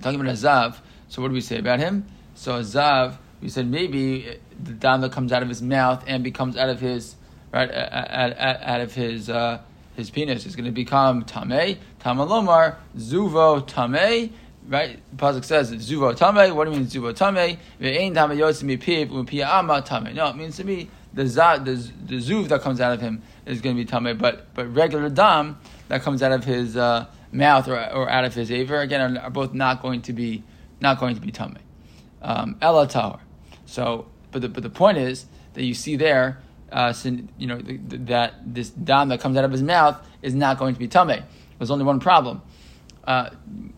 talking 0.01 0.19
about 0.19 0.31
a 0.31 0.37
zav. 0.37 0.77
So 1.09 1.21
what 1.21 1.29
do 1.29 1.33
we 1.33 1.41
say 1.41 1.59
about 1.59 1.79
him? 1.79 2.05
So 2.35 2.55
a 2.55 2.61
zav, 2.61 3.17
we 3.41 3.49
said 3.49 3.67
maybe 3.67 4.37
the 4.63 4.71
dam 4.71 5.01
that 5.01 5.11
comes 5.11 5.31
out 5.31 5.43
of 5.43 5.49
his 5.49 5.61
mouth 5.61 6.03
and 6.07 6.23
becomes 6.23 6.57
out 6.57 6.69
of 6.69 6.79
his 6.79 7.15
right 7.51 7.71
out, 7.71 8.37
out, 8.37 8.61
out 8.61 8.81
of 8.81 8.93
his 8.93 9.29
uh, 9.29 9.59
his 9.95 10.09
penis 10.09 10.45
is 10.45 10.55
going 10.55 10.65
to 10.65 10.71
become 10.71 11.23
tame. 11.23 11.77
Tamalomar 12.01 12.75
zuvo 12.97 13.65
tame. 13.65 14.33
Right, 14.67 14.99
pasuk 15.15 15.45
says 15.45 15.71
zuvo 15.71 16.15
tame. 16.15 16.55
What 16.55 16.65
do 16.65 16.71
you 16.71 16.77
mean 16.77 16.87
zuvo 16.87 17.15
tame? 17.15 17.57
Ve'ein 17.79 18.13
tame 18.13 18.37
yotzim 18.37 18.77
mipiv 18.77 19.09
umpia 19.09 19.47
amma 19.47 19.81
tame. 19.81 20.13
No, 20.13 20.29
it 20.29 20.35
means 20.35 20.57
to 20.57 20.63
me 20.63 20.89
the, 21.15 21.23
the, 21.23 21.91
the 22.05 22.15
zuv 22.17 22.49
that 22.49 22.61
comes 22.61 22.81
out 22.81 22.93
of 22.93 23.01
him 23.01 23.23
is 23.45 23.61
going 23.61 23.75
to 23.75 23.83
be 23.83 23.89
tamei, 23.89 24.17
but 24.17 24.53
but 24.53 24.73
regular 24.73 25.09
dam 25.09 25.57
that 25.87 26.01
comes 26.01 26.21
out 26.21 26.31
of 26.31 26.43
his 26.43 26.75
uh, 26.75 27.05
mouth 27.31 27.67
or, 27.67 27.75
or 27.75 28.09
out 28.09 28.25
of 28.25 28.33
his 28.33 28.51
aver 28.51 28.79
again 28.81 29.17
are, 29.17 29.21
are, 29.23 29.29
both 29.29 29.53
not 29.53 29.81
going 29.81 30.01
to 30.03 30.13
be 30.13 30.43
not 30.81 30.99
going 30.99 31.15
to 31.15 31.21
be 31.21 31.31
tamei. 31.31 31.61
Um, 32.21 32.57
Ella 32.61 32.87
tower. 32.87 33.21
So, 33.65 34.07
but 34.31 34.41
the 34.41 34.49
but 34.49 34.63
the 34.63 34.69
point 34.69 34.97
is 34.97 35.25
that 35.53 35.63
you 35.63 35.73
see 35.73 35.95
there, 35.95 36.41
uh, 36.71 36.93
you 37.37 37.47
know 37.47 37.61
that 37.61 38.33
this 38.45 38.69
dam 38.69 39.09
that 39.09 39.21
comes 39.21 39.37
out 39.37 39.45
of 39.45 39.51
his 39.51 39.63
mouth 39.63 40.05
is 40.21 40.35
not 40.35 40.57
going 40.57 40.73
to 40.73 40.79
be 40.79 40.87
tamei. 40.87 41.23
There's 41.57 41.71
only 41.71 41.85
one 41.85 41.99
problem. 41.99 42.41
Uh, 43.05 43.29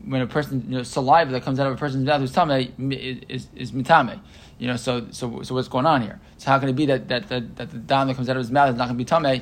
when 0.06 0.22
a 0.22 0.28
person, 0.28 0.64
you 0.70 0.78
know, 0.78 0.84
saliva 0.84 1.34
that 1.34 1.44
comes 1.44 1.60
out 1.60 1.68
of 1.68 1.74
a 1.74 1.76
person's 1.76 2.06
mouth 2.06 2.22
who's 2.22 2.32
tamei 2.32 2.72
is, 2.94 3.20
is, 3.28 3.48
is 3.56 3.72
mitame. 3.74 4.20
You 4.60 4.68
know, 4.68 4.76
so 4.76 5.08
so 5.12 5.44
so 5.44 5.56
what's 5.56 5.68
going 5.68 5.86
on 5.86 6.02
here? 6.02 6.20
So 6.38 6.50
how 6.50 6.60
can 6.60 6.70
it 6.70 6.76
be 6.76 6.86
that 6.88 7.08
that, 7.10 7.30
that, 7.30 7.56
that 7.58 7.70
the 7.70 7.78
dam 7.78 8.08
that 8.08 8.16
comes 8.16 8.30
out 8.30 8.36
of 8.36 8.42
his 8.42 8.52
mouth 8.52 8.72
is 8.72 8.76
not 8.76 8.86
going 8.86 8.98
to 8.98 9.04
be 9.04 9.06
tame? 9.06 9.42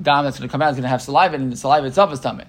Dam 0.00 0.24
that's 0.24 0.38
going 0.38 0.48
to 0.48 0.52
come 0.52 0.62
out 0.62 0.70
is 0.70 0.76
going 0.76 0.82
to 0.82 0.88
have 0.88 1.02
saliva, 1.02 1.34
and 1.34 1.52
the 1.52 1.56
saliva 1.56 1.86
itself 1.86 2.12
is 2.12 2.20
tame. 2.20 2.42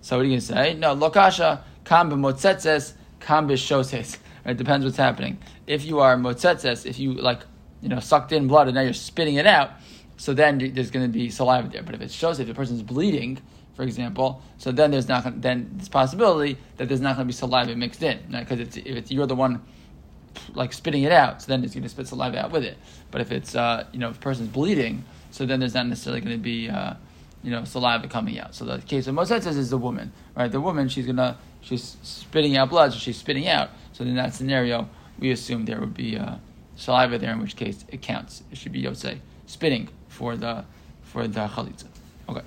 So 0.00 0.16
what 0.16 0.22
are 0.22 0.24
you 0.24 0.32
going 0.32 0.40
to 0.40 0.46
say? 0.46 0.74
No, 0.74 0.94
lokasha 0.94 1.62
kam 1.84 2.10
b'motzetzes 2.10 2.92
kam 3.20 3.48
b'shoses. 3.48 4.18
It 4.44 4.58
depends 4.58 4.84
what's 4.84 4.98
happening. 4.98 5.38
If 5.66 5.84
you 5.84 6.00
are 6.00 6.16
motzetzes, 6.16 6.84
if 6.84 6.98
you 6.98 7.14
like, 7.14 7.40
you 7.80 7.88
know, 7.88 8.00
sucked 8.00 8.32
in 8.32 8.46
blood 8.46 8.68
and 8.68 8.74
now 8.74 8.82
you're 8.82 8.92
spitting 8.92 9.36
it 9.36 9.46
out, 9.46 9.70
so 10.16 10.34
then 10.34 10.58
there's 10.74 10.90
going 10.90 11.06
to 11.06 11.12
be 11.12 11.30
saliva 11.30 11.68
there. 11.68 11.82
But 11.82 11.94
if 11.94 12.02
it 12.02 12.10
shows 12.10 12.38
if 12.40 12.46
the 12.46 12.54
person's 12.54 12.82
bleeding, 12.82 13.40
for 13.74 13.82
example, 13.82 14.42
so 14.58 14.70
then 14.70 14.90
there's 14.90 15.08
not 15.08 15.40
then 15.40 15.70
this 15.74 15.88
possibility 15.88 16.58
that 16.76 16.88
there's 16.88 17.00
not 17.00 17.16
going 17.16 17.26
to 17.26 17.32
be 17.32 17.36
saliva 17.36 17.74
mixed 17.74 18.02
in 18.02 18.18
because 18.30 18.58
right? 18.58 18.76
if 18.76 18.96
it's 18.96 19.10
you're 19.10 19.26
the 19.26 19.34
one 19.34 19.62
like 20.54 20.72
spitting 20.72 21.02
it 21.02 21.12
out, 21.12 21.42
so 21.42 21.48
then 21.48 21.64
it's 21.64 21.74
going 21.74 21.82
to 21.82 21.88
spit 21.88 22.08
saliva 22.08 22.44
out 22.44 22.50
with 22.50 22.64
it. 22.64 22.76
But 23.10 23.20
if 23.20 23.32
it's 23.32 23.54
uh, 23.54 23.86
you 23.92 23.98
know 23.98 24.10
if 24.10 24.16
a 24.16 24.20
person's 24.20 24.48
bleeding, 24.48 25.04
so 25.30 25.46
then 25.46 25.60
there's 25.60 25.74
not 25.74 25.86
necessarily 25.86 26.20
going 26.20 26.36
to 26.36 26.42
be 26.42 26.68
uh, 26.68 26.94
you 27.42 27.50
know 27.50 27.64
saliva 27.64 28.08
coming 28.08 28.38
out. 28.38 28.54
So 28.54 28.64
the 28.64 28.78
case 28.78 29.06
of 29.06 29.14
Moshe 29.14 29.42
says 29.42 29.56
is 29.56 29.70
the 29.70 29.78
woman, 29.78 30.12
right? 30.36 30.50
The 30.50 30.60
woman 30.60 30.88
she's 30.88 31.06
gonna 31.06 31.38
she's 31.60 31.96
spitting 32.02 32.56
out 32.56 32.70
blood, 32.70 32.92
so 32.92 32.98
she's 32.98 33.16
spitting 33.16 33.48
out. 33.48 33.70
So 33.92 34.04
in 34.04 34.14
that 34.16 34.34
scenario, 34.34 34.88
we 35.18 35.30
assume 35.30 35.64
there 35.64 35.80
would 35.80 35.94
be 35.94 36.16
uh, 36.16 36.36
saliva 36.76 37.18
there, 37.18 37.32
in 37.32 37.40
which 37.40 37.56
case 37.56 37.84
it 37.88 38.02
counts. 38.02 38.42
It 38.50 38.58
should 38.58 38.72
be 38.72 38.92
say 38.94 39.20
spitting 39.46 39.88
for 40.08 40.36
the 40.36 40.64
for 41.02 41.28
the 41.28 41.46
chalitza. 41.46 41.86
Okay. 42.28 42.42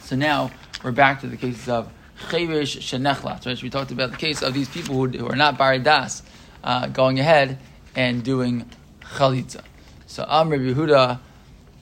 So 0.00 0.16
now 0.16 0.50
we're 0.82 0.92
back 0.92 1.20
to 1.22 1.26
the 1.26 1.36
cases 1.36 1.68
of 1.68 1.90
chevish 2.28 2.78
shenechlat. 2.78 3.46
Right? 3.46 3.62
We 3.62 3.70
talked 3.70 3.90
about 3.90 4.10
the 4.10 4.16
case 4.16 4.42
of 4.42 4.54
these 4.54 4.68
people 4.68 4.94
who, 4.94 5.08
who 5.08 5.28
are 5.28 5.36
not 5.36 5.58
baridas 5.58 6.22
uh, 6.64 6.88
going 6.88 7.20
ahead 7.20 7.58
and 7.94 8.24
doing 8.24 8.68
chalitza. 9.00 9.62
So 10.06 10.24
Amr 10.26 10.58
Yehuda, 10.58 11.20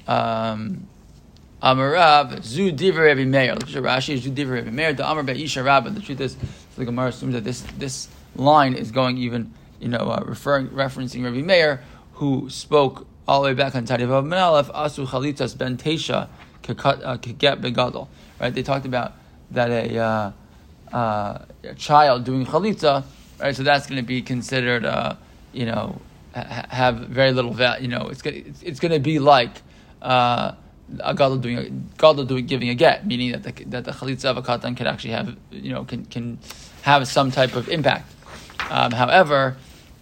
um, 0.06 0.86
Amarav, 1.62 2.42
Zu 2.42 2.72
Diver 2.72 3.04
Rabbi 3.04 3.24
Meir. 3.24 3.54
Look 3.54 3.68
at 3.68 3.82
Rashi, 3.82 4.18
Zu 4.18 4.30
Diver 4.30 4.54
Rabbi 4.54 4.70
Meir, 4.70 4.92
the 4.92 5.06
Amr 5.06 5.30
Isha 5.30 5.62
Rabba. 5.62 5.90
The 5.90 6.00
truth 6.00 6.20
is, 6.20 6.36
the 6.76 6.84
Gemara 6.84 7.08
assumes 7.08 7.34
that 7.34 7.44
this, 7.44 7.62
this 7.78 8.08
line 8.34 8.74
is 8.74 8.90
going 8.90 9.16
even, 9.18 9.54
you 9.80 9.88
know, 9.88 9.98
uh, 9.98 10.24
referring, 10.26 10.68
referencing 10.68 11.24
Rabbi 11.24 11.42
Meir, 11.42 11.82
who 12.14 12.50
spoke 12.50 13.06
all 13.28 13.42
the 13.42 13.48
way 13.48 13.54
back 13.54 13.74
on 13.76 13.86
Tadivav 13.86 14.26
Menalef, 14.26 14.72
Asu 14.74 15.06
Chalitzas 15.06 15.56
Ben 15.56 15.76
Tesha 15.76 16.28
Kaget 16.62 17.60
Begadol. 17.60 18.08
Right? 18.40 18.52
They 18.52 18.62
talked 18.62 18.86
about 18.86 19.12
that 19.52 19.70
a, 19.70 19.98
uh, 19.98 20.32
uh, 20.92 21.44
a 21.62 21.74
child 21.74 22.24
doing 22.24 22.44
chalitza 22.46 23.04
Right, 23.42 23.56
so 23.56 23.64
that's 23.64 23.88
going 23.88 24.00
to 24.00 24.06
be 24.06 24.22
considered, 24.22 24.84
uh, 24.84 25.16
you 25.52 25.66
know, 25.66 26.00
ha- 26.32 26.66
have 26.68 26.99
very 27.08 27.32
little 27.32 27.52
value. 27.52 27.82
You 27.82 27.88
know, 27.88 28.06
it's 28.06 28.22
gonna, 28.22 28.37
it's, 28.37 28.62
it's 28.62 28.78
going 28.78 28.92
to 28.92 29.00
be 29.00 29.18
like 29.18 29.62
uh, 30.00 30.52
a 31.00 31.12
gadol 31.12 31.38
doing 31.38 31.58
a 31.58 31.68
gadol 32.00 32.25
doing 32.25 32.46
giving 32.46 32.68
a 32.68 32.76
get, 32.76 33.04
meaning 33.04 33.32
that 33.32 33.42
the 33.42 33.64
that 33.64 33.84
the 33.84 33.90
chalitza 33.90 34.26
of 34.26 34.37
a 34.37 34.42
katan 34.42 34.76
can 34.76 34.87
actually 34.87 35.11
have 35.11 35.37
you 35.50 35.72
know 35.72 35.84
can 35.84 36.04
can 36.04 36.38
have 36.82 37.08
some 37.08 37.32
type 37.32 37.56
of 37.56 37.68
impact. 37.68 38.14
Um, 38.70 38.92
however, 38.92 39.56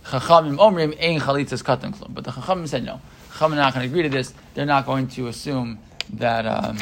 chachamim 0.05 0.59
omrim 0.59 0.95
ein 1.01 1.19
chalitzas 1.19 1.65
katan 1.65 1.97
klum, 1.97 2.13
but 2.13 2.25
the 2.25 2.33
chachamim 2.33 2.69
said 2.69 2.85
no. 2.85 3.01
Chachamim 3.31 3.53
are 3.53 3.57
not 3.57 3.73
going 3.73 3.89
to 3.89 3.91
agree 3.91 4.03
to 4.03 4.11
this. 4.11 4.35
They're 4.53 4.67
not 4.67 4.85
going 4.85 5.09
to 5.09 5.29
assume 5.29 5.79
that 6.13 6.45
um, 6.45 6.77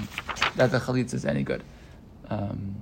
that 0.56 0.72
the 0.72 0.80
chalitza 0.80 1.14
is 1.14 1.24
any 1.24 1.44
good. 1.44 1.62
Um, 2.28 2.74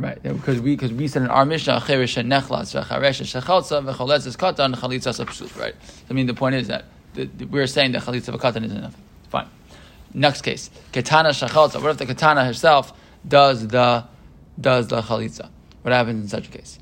Right, 0.00 0.22
because 0.22 0.60
we 0.60 0.76
because 0.76 0.94
we 0.94 1.08
said 1.08 1.20
in 1.22 1.28
our 1.28 1.44
Mishnah 1.44 1.82
cherish 1.86 2.16
nechlas 2.16 2.72
v'charesh 2.74 3.20
shechalza 3.20 3.84
v'choletzes 3.84 4.34
katan 4.34 4.74
chalitzas 4.74 5.22
apsut. 5.22 5.60
Right. 5.60 5.74
I 6.08 6.12
mean, 6.14 6.24
the 6.26 6.32
point 6.32 6.54
is 6.54 6.68
that 6.68 6.86
the, 7.12 7.26
the, 7.26 7.44
we're 7.44 7.66
saying 7.66 7.92
that 7.92 8.04
chalitza 8.04 8.34
v'katan 8.34 8.64
is 8.64 8.72
enough. 8.72 8.96
Fine. 9.28 9.48
Next 10.14 10.40
case, 10.40 10.70
katana 10.92 11.30
shechalza. 11.30 11.82
What 11.82 11.90
if 11.90 11.98
the 11.98 12.06
katana 12.06 12.46
herself 12.46 12.94
does 13.28 13.68
the 13.68 14.06
does 14.58 14.88
the 14.88 15.02
chalitza? 15.02 15.50
What 15.82 15.92
happens 15.92 16.22
in 16.22 16.28
such 16.28 16.48
a 16.48 16.50
case? 16.50 16.78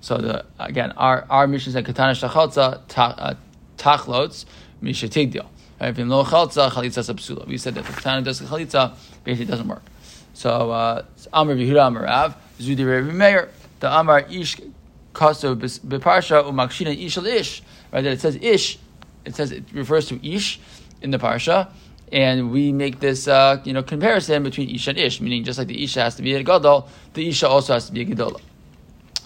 So 0.00 0.16
the 0.16 0.46
again, 0.58 0.92
our 0.92 1.26
our 1.28 1.46
Mishnah 1.46 1.74
said 1.74 1.84
katana 1.84 2.12
shechalza 2.12 2.80
uh, 2.96 3.34
tachlots 3.76 4.46
mishatigdil. 4.82 5.46
If 5.78 5.98
in 5.98 6.08
lo 6.08 6.24
chalitza 6.24 6.70
apsula. 6.70 7.46
We 7.46 7.58
said 7.58 7.74
that 7.74 7.84
the 7.84 7.92
katana 7.92 8.22
does 8.22 8.38
the 8.38 8.46
chalitza, 8.46 8.96
basically 9.24 9.50
doesn't 9.50 9.68
work. 9.68 9.82
So 10.32 10.70
uh, 10.70 11.04
Amr 11.34 11.54
Yehuda 11.56 11.84
Amr 11.84 12.04
Rav. 12.04 12.36
Zudi 12.62 13.12
Meir, 13.12 13.48
the 13.80 13.98
Amar 13.98 14.20
Ish 14.30 14.60
Kaso 15.12 15.54
Beparsha 15.54 16.44
Umakshina 16.44 16.96
Ish 16.96 17.18
Ish. 17.18 17.62
Right, 17.92 18.02
that 18.02 18.12
it 18.12 18.20
says 18.20 18.36
Ish, 18.36 18.78
it 19.24 19.34
says 19.34 19.52
it 19.52 19.64
refers 19.72 20.06
to 20.08 20.26
Ish 20.26 20.60
in 21.02 21.10
the 21.10 21.18
Parsha, 21.18 21.68
and 22.10 22.50
we 22.50 22.72
make 22.72 23.00
this 23.00 23.28
uh, 23.28 23.60
you 23.64 23.72
know 23.72 23.82
comparison 23.82 24.42
between 24.42 24.70
Ish 24.70 24.88
and 24.88 24.98
Ish, 24.98 25.20
meaning 25.20 25.44
just 25.44 25.58
like 25.58 25.68
the 25.68 25.82
Isha 25.82 26.02
has 26.02 26.14
to 26.16 26.22
be 26.22 26.34
a 26.34 26.42
Gadol, 26.42 26.88
the 27.14 27.28
Isha 27.28 27.48
also 27.48 27.74
has 27.74 27.86
to 27.86 27.92
be 27.92 28.02
a 28.02 28.06
Gadola. 28.06 28.40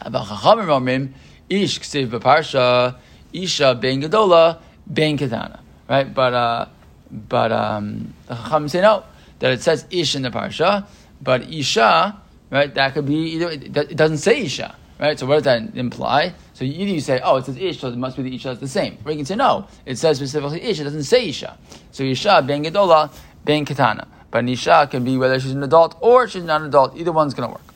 About 0.01 0.27
Chachamim 0.27 0.67
Omrim, 0.67 1.13
Ish 1.49 1.81
Ksiv 1.81 2.09
Beparsha, 2.09 2.97
Isha 3.33 3.75
Ben 3.75 4.03
Gadola, 4.03 4.59
Ben 4.87 5.17
Katana. 5.17 5.61
Right, 5.89 6.13
but 6.13 6.35
uh, 6.35 6.67
but 7.11 7.53
um, 7.53 8.15
the 8.27 8.35
Chachamim 8.35 8.71
say 8.71 8.81
no, 8.81 9.05
that 9.39 9.53
it 9.53 9.63
says 9.63 9.87
Ish 9.91 10.17
in 10.17 10.23
the 10.23 10.31
Parsha, 10.31 10.87
but 11.21 11.43
Isha 11.53 12.21
right? 12.51 12.75
That 12.75 12.95
could 12.95 13.07
be 13.07 13.15
either. 13.15 13.51
It 13.51 13.97
doesn't 13.97 14.19
say 14.19 14.43
isha, 14.43 14.75
right? 14.99 15.19
So 15.19 15.27
what 15.27 15.37
does 15.37 15.45
that 15.45 15.77
imply? 15.77 16.35
So 16.55 16.65
either 16.65 16.91
you 16.91 17.01
say, 17.01 17.21
oh, 17.23 17.37
it 17.37 17.45
says 17.45 17.57
ish, 17.57 17.81
so 17.81 17.89
it 17.89 17.97
must 17.97 18.17
be 18.17 18.23
the 18.23 18.35
isha 18.35 18.51
is 18.51 18.61
the 18.61 18.69
same. 18.69 18.99
Or 19.05 19.13
you 19.13 19.19
can 19.19 19.27
say, 19.27 19.37
no, 19.37 19.69
it 19.85 19.97
says 19.97 20.19
specifically 20.19 20.63
ish, 20.63 20.81
it 20.81 20.85
doesn't 20.85 21.05
say 21.05 21.29
isha. 21.29 21.59
So 21.93 22.03
isha 22.05 22.43
ben 22.47 22.65
gedola 22.65 23.13
ben 23.45 23.65
katana. 23.65 24.09
But 24.31 24.39
an 24.39 24.49
isha 24.49 24.89
can 24.91 25.05
be 25.05 25.17
whether 25.17 25.39
she's 25.39 25.53
an 25.53 25.63
adult 25.63 25.97
or 26.01 26.29
she's 26.29 26.45
not 26.45 26.61
an 26.61 26.69
adult. 26.69 26.97
Either 26.97 27.13
one's 27.13 27.35
going 27.35 27.49
to 27.49 27.53
work. 27.53 27.75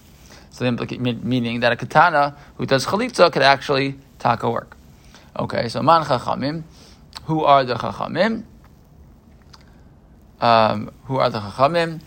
So 0.51 0.65
the 0.65 0.69
implicate 0.69 1.01
meaning 1.01 1.61
that 1.61 1.73
a 1.73 1.77
katana 1.77 2.37
who 2.57 2.67
does 2.67 2.87
chalitza 2.87 3.33
could 3.33 3.43
actually 3.43 3.99
taka 4.19 4.51
work. 4.51 4.77
Okay, 5.39 5.69
so 5.69 5.83
man 5.83 6.05
chachamim. 6.05 6.65
Who 7.25 7.45
are 7.45 7.65
the 7.65 7.75
chachamim? 7.75 8.45
Um, 10.41 10.91
who 11.05 11.17
are 11.19 11.31
the 11.31 11.39
chachamim? 11.39 12.01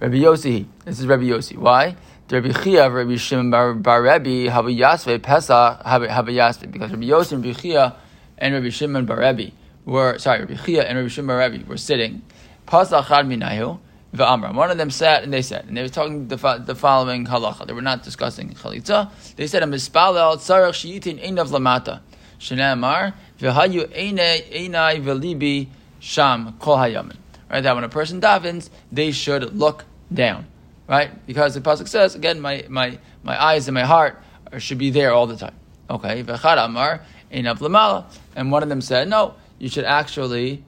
Rabbi 0.00 0.16
Yossi. 0.16 0.66
This 0.84 1.00
is 1.00 1.06
Rabbi 1.06 1.24
Yossi. 1.24 1.56
Why? 1.56 1.96
Rabbi 2.30 2.52
Chia, 2.52 2.90
Rabbi 2.90 3.16
Shimon 3.16 3.50
Bar, 3.50 3.74
Bar 3.74 4.02
Rebbe, 4.02 4.50
Habu 4.50 4.70
Yasve, 4.70 5.22
Pesach, 5.22 5.82
Habu 5.84 6.06
Yasve. 6.06 6.70
Because 6.70 6.90
Rabbi 6.90 7.04
Yossi 7.04 7.32
and 7.32 7.44
Rabbi 7.44 7.58
Chia 7.60 7.94
and 8.38 8.54
Rabbi 8.54 8.70
Shimon 8.70 9.06
Bar 9.06 9.20
Rebbe 9.20 9.52
were, 9.84 10.18
sorry, 10.18 10.40
Rabbi 10.40 10.54
Chia 10.56 10.82
and 10.82 10.98
Rabbi 10.98 11.08
Shimon 11.08 11.28
Bar 11.28 11.50
Rebbe 11.50 11.68
were 11.68 11.76
sitting. 11.76 12.22
Pesach 12.66 13.06
Chad 13.06 13.26
Minayu, 13.26 13.78
V'amra. 14.14 14.54
One 14.54 14.70
of 14.70 14.78
them 14.78 14.90
sat 14.90 15.24
and 15.24 15.32
they 15.32 15.42
said, 15.42 15.64
and 15.66 15.76
they 15.76 15.82
were 15.82 15.88
talking 15.88 16.28
the, 16.28 16.36
the 16.64 16.74
following 16.74 17.26
halacha. 17.26 17.66
They 17.66 17.72
were 17.72 17.82
not 17.82 18.04
discussing 18.04 18.50
chalitza. 18.50 19.10
They 19.34 19.48
said, 19.48 19.64
"Mispalel 19.64 20.36
tzarach 20.36 20.70
shiyitin 20.70 21.24
einav 21.24 21.48
lamata." 21.48 22.00
Shnei 22.38 23.12
v'hayu 23.40 23.88
einai 23.88 24.52
einai 24.52 25.02
v'libi 25.02 25.66
sham 25.98 26.56
kol 26.60 26.76
hayamin. 26.76 27.16
Right, 27.54 27.60
that 27.60 27.76
when 27.76 27.84
a 27.84 27.88
person 27.88 28.20
davens, 28.20 28.68
they 28.90 29.12
should 29.12 29.56
look 29.56 29.84
down, 30.12 30.48
right? 30.88 31.24
Because 31.24 31.54
the 31.54 31.60
pasuk 31.60 31.86
says 31.86 32.16
again, 32.16 32.40
my 32.40 32.64
my 32.68 32.98
my 33.22 33.40
eyes 33.40 33.68
and 33.68 33.76
my 33.76 33.84
heart 33.84 34.20
should 34.58 34.78
be 34.78 34.90
there 34.90 35.12
all 35.12 35.28
the 35.28 35.36
time. 35.36 35.54
Okay, 35.88 36.24
v'chad 36.24 36.64
amar 36.64 37.02
einav 37.32 37.58
lamala, 37.58 38.06
and 38.34 38.50
one 38.50 38.64
of 38.64 38.68
them 38.70 38.80
said, 38.80 39.06
no, 39.06 39.36
you 39.60 39.68
should 39.68 39.84
actually. 39.84 40.64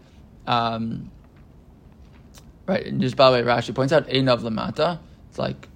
Um, 0.46 1.10
right, 2.66 2.86
and 2.86 3.00
just 3.00 3.16
by 3.16 3.32
the 3.32 3.38
way, 3.38 3.42
Rashi 3.42 3.74
points 3.74 3.92
out 3.92 4.06
einav 4.06 4.42
lamata. 4.42 5.00
It's 5.28 5.40
like 5.40 5.66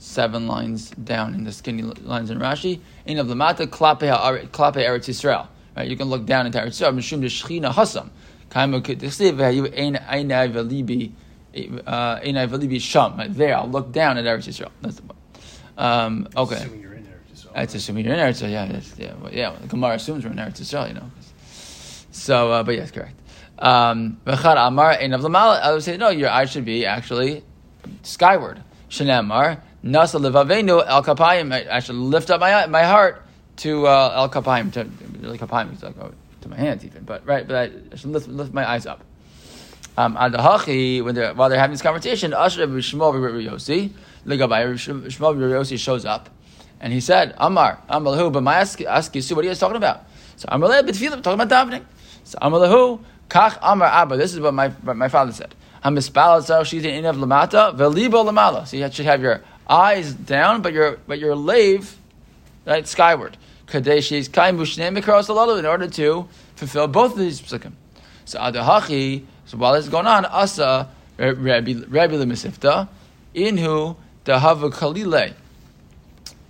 seven 0.00 0.48
lines 0.48 0.90
down 0.90 1.34
in 1.34 1.44
the 1.44 1.52
skinny 1.52 1.82
lines 1.82 2.30
in 2.30 2.40
Rashi. 2.40 2.80
Einav 3.06 3.28
lamata 3.28 3.68
klape 3.68 4.00
eretz 4.00 5.08
Yisrael. 5.08 5.46
Right, 5.76 5.88
you 5.88 5.96
can 5.96 6.08
look 6.08 6.26
down 6.26 6.46
into 6.46 6.58
Eretz 6.58 6.82
Yisrael. 6.82 6.96
Mishum 6.96 7.22
shechina 7.22 7.72
hasam. 7.72 8.10
Kaimu 8.52 8.82
kitisiv 8.82 9.38
einav 9.38 10.52
v'libi 10.52 11.12
Einai 11.54 12.48
Valibi 12.48 12.80
Sham. 12.80 13.20
There, 13.34 13.56
I'll 13.56 13.68
look 13.68 13.92
down 13.92 14.18
at 14.18 14.24
Eretz 14.24 14.48
Yisrael. 14.48 14.70
That's 14.80 14.96
the 14.96 15.02
point. 15.02 15.18
Um, 15.76 16.28
okay. 16.36 16.56
Assuming 16.56 16.80
you're 16.80 16.92
in 16.94 17.04
Eretz 17.04 17.32
Yisrael. 17.34 17.54
That's 17.54 17.74
assuming 17.74 18.04
you're 18.04 18.14
in 18.14 18.20
Eretz 18.20 18.42
Yisrael. 18.42 18.50
Yeah, 18.50 18.66
that's, 18.66 18.98
yeah, 18.98 19.12
well, 19.20 19.32
yeah. 19.32 19.54
The 19.60 19.68
Gemara 19.68 19.94
assumes 19.94 20.24
we're 20.24 20.32
in 20.32 20.38
Eretz 20.38 20.60
Yisrael, 20.60 20.88
you 20.88 20.94
know. 20.94 21.10
So, 22.10 22.52
uh, 22.52 22.62
but 22.62 22.74
yes, 22.74 22.90
correct. 22.90 23.14
Um, 23.58 24.20
Amar 24.26 24.96
I 24.98 25.72
would 25.72 25.82
say 25.82 25.96
no. 25.96 26.08
Your 26.08 26.30
eyes 26.30 26.50
should 26.50 26.64
be 26.64 26.84
actually 26.84 27.44
skyward. 28.02 28.62
Shanamar 28.88 29.60
Nasa 29.84 30.20
Levavenu 30.20 30.84
El 30.86 31.02
Kapayim. 31.04 31.52
I 31.70 31.80
should 31.80 31.94
lift 31.94 32.30
up 32.30 32.40
my 32.40 32.66
my 32.66 32.82
heart 32.82 33.22
to 33.58 33.86
uh, 33.86 34.12
El 34.16 34.28
Kapayim. 34.30 34.72
To 34.72 34.84
really 35.20 35.38
Kapayim 35.38 36.12
to 36.42 36.48
my 36.48 36.56
hands 36.56 36.84
even, 36.84 37.04
but 37.04 37.26
right. 37.26 37.46
But 37.46 37.72
I 37.92 37.96
should 37.96 38.10
lift 38.10 38.28
lift 38.28 38.52
my 38.52 38.68
eyes 38.68 38.86
up. 38.86 39.02
Um, 39.96 40.14
when 40.14 41.14
they're 41.14 41.34
while 41.34 41.48
they're 41.48 41.58
having 41.58 41.74
this 41.74 41.82
conversation, 41.82 42.32
Asher 42.32 42.66
Shmuel 42.66 43.14
Yosi, 43.14 43.90
Ligabai 44.26 44.74
Shmuel 44.74 45.78
shows 45.78 46.04
up, 46.04 46.30
and 46.80 46.92
he 46.92 47.00
said, 47.00 47.34
Amar, 47.36 47.78
Amar, 47.88 48.14
Amalahu, 48.14 48.32
but 48.32 48.42
my 48.42 48.56
ask, 48.56 48.80
ask 48.80 49.14
you, 49.14 49.22
what 49.36 49.44
he 49.44 49.48
was 49.48 49.58
talking 49.58 49.76
about. 49.76 50.04
So 50.36 50.48
Amalahu, 50.48 50.86
but 50.86 50.96
feel 50.96 51.10
talking 51.20 51.40
about 51.40 51.48
davening. 51.48 51.84
So 52.24 52.38
Amalahu, 52.38 53.00
Kach 53.28 53.58
Amar 53.60 53.88
Abba. 53.88 54.16
This 54.16 54.32
is 54.32 54.40
what 54.40 54.54
my 54.54 54.72
my 54.82 55.08
father 55.08 55.32
said. 55.32 55.54
Hamispal 55.84 56.64
she's 56.64 56.84
in 56.84 57.04
of 57.04 57.16
lamata 57.16 57.76
velibo 57.76 58.24
lamala. 58.24 58.66
So 58.66 58.76
you 58.76 58.90
should 58.90 59.04
have 59.04 59.20
your 59.20 59.42
eyes 59.68 60.14
down, 60.14 60.62
but 60.62 60.72
your 60.72 60.98
but 61.06 61.18
your 61.18 61.34
lave 61.34 61.96
right 62.66 62.86
skyward. 62.86 63.36
Kadeshis 63.72 64.28
kaimushne 64.28 64.96
mikros 64.96 65.58
in 65.58 65.66
order 65.66 65.88
to 65.88 66.28
fulfill 66.56 66.86
both 66.86 67.12
of 67.12 67.18
these 67.18 67.40
psukim. 67.40 67.72
So 68.26 68.38
adahachi 68.38 69.24
so 69.52 69.58
while 69.58 69.74
is 69.74 69.90
going 69.90 70.06
on, 70.06 70.24
Asa 70.24 70.88
Rabbi 71.18 71.74
Rabbi 71.86 72.14
Lemisifta, 72.14 72.88
inhu 73.34 73.96
dahava 74.24 74.70
kalile 74.72 75.34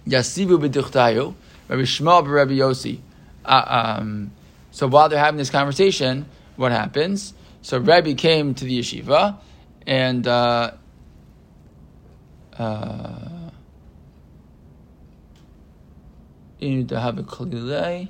yasivu 0.07 0.57
b'duchtayu 0.57 1.35
Rabbi 1.69 1.83
Shmuel 1.83 2.29
Rabbi 2.29 2.53
Yossi. 2.53 3.01
Uh, 3.45 3.97
um, 3.99 4.31
so 4.71 4.87
while 4.87 5.09
they're 5.09 5.19
having 5.19 5.39
this 5.39 5.51
conversation, 5.51 6.27
what 6.55 6.71
happens? 6.71 7.35
So 7.63 7.79
Rabbi 7.79 8.15
came 8.15 8.55
to 8.55 8.65
the 8.65 8.79
yeshiva, 8.79 9.39
and 9.85 10.27
uh, 10.29 10.73
uh, 12.57 13.32
in 16.63 16.87
dahava 16.87 17.25
kalile. 17.25 18.09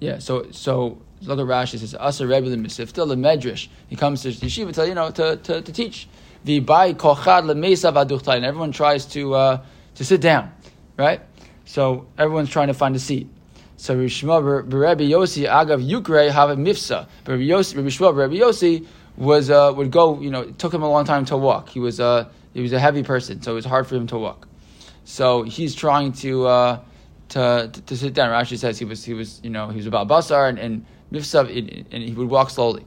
Yeah, 0.00 0.18
so 0.18 0.50
so 0.50 0.98
at 1.22 1.28
Rashi 1.28 1.78
says 1.78 1.94
Asa 1.94 2.26
Rebbe 2.26 2.46
Misifta 2.56 3.06
Medrash. 3.06 3.68
He 3.88 3.96
comes 3.96 4.22
to 4.22 4.28
yeshiva 4.28 4.72
to 4.74 4.86
you 4.88 4.94
know 4.94 5.10
to, 5.10 5.36
to, 5.36 5.62
to 5.62 5.72
teach. 5.72 6.08
The 6.44 6.60
Bai 6.60 6.92
Kochad 6.92 7.44
Lemesav 7.44 8.36
and 8.36 8.44
everyone 8.44 8.72
tries 8.72 9.06
to 9.06 9.34
uh, 9.34 9.64
to 9.94 10.04
sit 10.04 10.20
down, 10.20 10.52
right? 10.98 11.22
So 11.64 12.06
everyone's 12.18 12.50
trying 12.50 12.68
to 12.68 12.74
find 12.74 12.94
a 12.94 12.98
seat. 12.98 13.28
So 13.78 13.94
Rebbe 13.96 14.10
Yossi 14.12 15.48
Agav 15.48 15.88
Yukre 15.88 16.30
have 16.30 16.50
a 16.50 16.56
mifsa. 16.56 17.08
But 17.24 17.32
Rebbe 17.32 17.50
Yossi, 17.50 17.76
Rebbe 17.76 18.34
Yossi 18.34 18.86
was 19.16 19.48
uh, 19.48 19.72
would 19.74 19.90
go. 19.90 20.20
You 20.20 20.30
know, 20.30 20.42
it 20.42 20.58
took 20.58 20.74
him 20.74 20.82
a 20.82 20.90
long 20.90 21.06
time 21.06 21.24
to 21.26 21.36
walk. 21.38 21.70
He 21.70 21.80
was 21.80 21.98
uh, 21.98 22.28
he 22.54 22.62
was 22.62 22.72
a 22.72 22.78
heavy 22.78 23.02
person, 23.02 23.42
so 23.42 23.52
it 23.52 23.54
was 23.56 23.64
hard 23.64 23.86
for 23.86 23.96
him 23.96 24.06
to 24.06 24.18
walk. 24.18 24.48
So 25.04 25.42
he's 25.42 25.74
trying 25.74 26.12
to. 26.24 26.46
Uh, 26.46 26.80
to, 27.30 27.70
to, 27.72 27.80
to 27.82 27.96
sit 27.96 28.14
down. 28.14 28.30
Rashi 28.30 28.58
says 28.58 28.78
he 28.78 28.84
was 28.84 29.04
he 29.04 29.14
was 29.14 29.40
you 29.42 29.50
know 29.50 29.68
he 29.68 29.76
was 29.76 29.86
about 29.86 30.08
basar 30.08 30.48
and, 30.48 30.58
and 30.58 30.86
mifsav 31.12 31.48
and, 31.90 32.02
he 32.02 32.12
would 32.12 32.28
walk 32.28 32.50
slowly. 32.50 32.86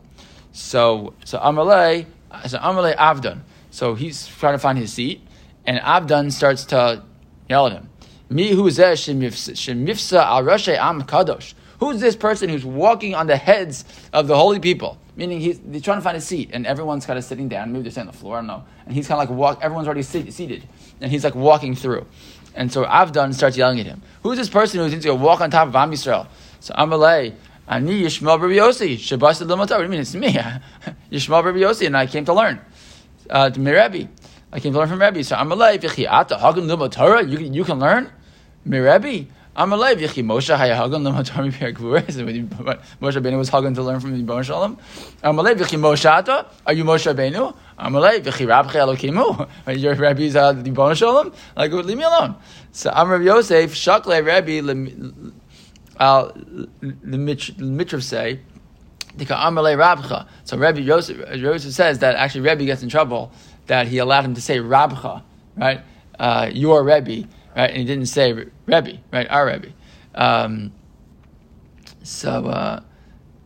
So 0.54 1.14
so 1.26 1.40
Amalei 1.40 2.06
so 2.48 2.58
Amalei 2.60 2.96
Avdan. 2.96 3.42
So 3.72 3.94
he's 3.94 4.28
trying 4.28 4.54
to 4.54 4.60
find 4.60 4.78
his 4.78 4.94
seat, 4.94 5.22
and 5.66 5.80
Avdan 5.80 6.32
starts 6.32 6.66
to 6.66 7.04
yell 7.50 7.68
at 7.68 7.74
him. 7.74 7.90
Mi 8.30 8.52
shemifsa 8.54 10.20
al 10.20 10.50
am 10.50 11.04
kadosh. 11.04 11.54
Who's 11.80 12.00
this 12.00 12.16
person 12.16 12.50
who's 12.50 12.66
walking 12.66 13.14
on 13.14 13.28
the 13.28 13.38
heads 13.38 13.86
of 14.12 14.28
the 14.28 14.36
holy 14.36 14.60
people? 14.60 14.98
Meaning 15.16 15.40
he's, 15.40 15.60
he's 15.72 15.82
trying 15.82 15.98
to 15.98 16.02
find 16.02 16.18
a 16.18 16.22
seat, 16.22 16.50
and 16.54 16.66
everyone's 16.66 17.06
kind 17.06 17.20
of 17.20 17.26
sitting 17.26 17.48
down. 17.48 17.72
Maybe 17.72 17.84
they're 17.84 17.92
sitting 17.92 18.08
on 18.08 18.14
the 18.14 18.18
floor. 18.18 18.38
I 18.38 18.40
don't 18.40 18.48
know. 18.48 18.64
And 18.86 18.94
he's 18.96 19.08
kind 19.08 19.22
of 19.22 19.30
like 19.30 19.38
walk. 19.38 19.60
Everyone's 19.62 19.88
already 19.88 20.04
sit, 20.04 20.32
seated, 20.34 20.68
and 21.02 21.12
he's 21.12 21.24
like 21.24 21.36
walking 21.36 21.76
through. 21.76 22.06
And 22.56 22.72
so 22.74 22.84
Avdan 22.86 23.34
starts 23.34 23.56
yelling 23.56 23.80
at 23.80 23.86
him. 23.86 24.02
Who's 24.24 24.38
this 24.38 24.50
person 24.50 24.80
who's 24.80 24.90
going 24.90 25.02
to 25.02 25.16
walk 25.16 25.42
on 25.42 25.52
top 25.52 25.68
of 25.68 25.76
Am 25.76 25.92
Yisrael? 25.92 26.28
So 26.60 26.74
Amalei, 26.74 27.36
Ani 27.68 28.02
Yishmael 28.02 28.42
Rabbi 28.42 28.56
Yossi, 28.56 28.98
Shabbos 28.98 29.40
What 29.42 29.70
do 29.70 29.82
you 29.84 29.90
mean? 29.90 30.00
It's 30.00 30.16
me, 30.16 30.34
Yishmael 31.12 31.44
Rabbi 31.44 31.60
Yossi, 31.60 31.86
and 31.86 31.96
I 31.96 32.08
came 32.08 32.26
to 32.26 32.34
learn. 32.34 32.60
Uh, 33.30 33.50
to 33.50 33.60
Rebbe. 33.60 34.10
I 34.52 34.60
came 34.60 34.72
to 34.74 34.80
learn 34.80 34.88
from 34.90 35.02
Rebbe. 35.02 35.24
So 35.24 35.36
Amalei, 35.36 35.78
V'chiata 35.78 36.40
Hagen 36.40 36.68
Limo 36.68 36.86
You 37.52 37.64
can 37.64 37.80
learn. 37.80 38.12
Rebbe. 38.66 39.28
Amalei 39.58 39.96
V'chi 39.96 40.24
Moshe 40.24 40.56
Hayahagan 40.56 41.02
Limo 41.02 41.24
Torah 41.24 41.48
Moshe 41.50 43.16
Rabbeinu 43.20 43.38
was 43.40 43.50
hugging 43.50 43.74
to 43.74 43.82
learn 43.82 44.00
from 44.00 44.14
Yibon 44.14 44.44
Shalom. 44.44 44.78
Amalei 45.24 45.56
V'chi 45.56 45.80
Moshe 45.80 46.46
Are 46.68 46.74
you 46.74 46.84
Moshe 46.84 47.12
Rabbeinu? 47.12 47.56
Amalei 47.80 48.22
V'chi 48.22 48.46
Rabchi 48.46 48.74
Elokimu. 48.74 49.50
Are 49.66 49.74
your 49.74 49.96
Rebbe's 49.96 50.36
uh, 50.36 50.54
Yibon 50.54 50.96
Shalom. 50.96 51.34
Like 51.56 51.72
leave 51.72 51.98
me 51.98 52.04
alone. 52.04 52.36
So 52.72 52.92
I'm 52.94 53.10
Rabbi 53.10 53.24
Yosef 53.24 53.74
Shakle 53.74 54.12
the 54.12 55.18
Mitrav 56.84 58.04
say. 58.04 58.40
So 60.44 60.58
Rebbe 60.58 60.82
Yosef, 60.82 61.36
Yosef 61.36 61.74
says 61.74 61.98
that 62.00 62.16
actually 62.16 62.42
Rebbe 62.42 62.66
gets 62.66 62.84
in 62.84 62.90
trouble 62.90 63.32
that 63.66 63.88
he 63.88 63.98
allowed 63.98 64.26
him 64.26 64.36
to 64.36 64.42
say 64.42 64.60
Rabcha, 64.60 65.24
right? 65.56 65.82
Uh, 66.20 66.52
your 66.54 66.84
Rebbe, 66.84 67.28
right? 67.58 67.70
And 67.70 67.80
he 67.80 67.86
didn't 67.86 68.06
say 68.06 68.32
Rebbe, 68.34 69.00
right? 69.12 69.28
Our 69.30 69.48
Rebbe. 69.48 69.70
Um, 70.14 70.72
so, 72.04 72.46
uh, 72.46 72.82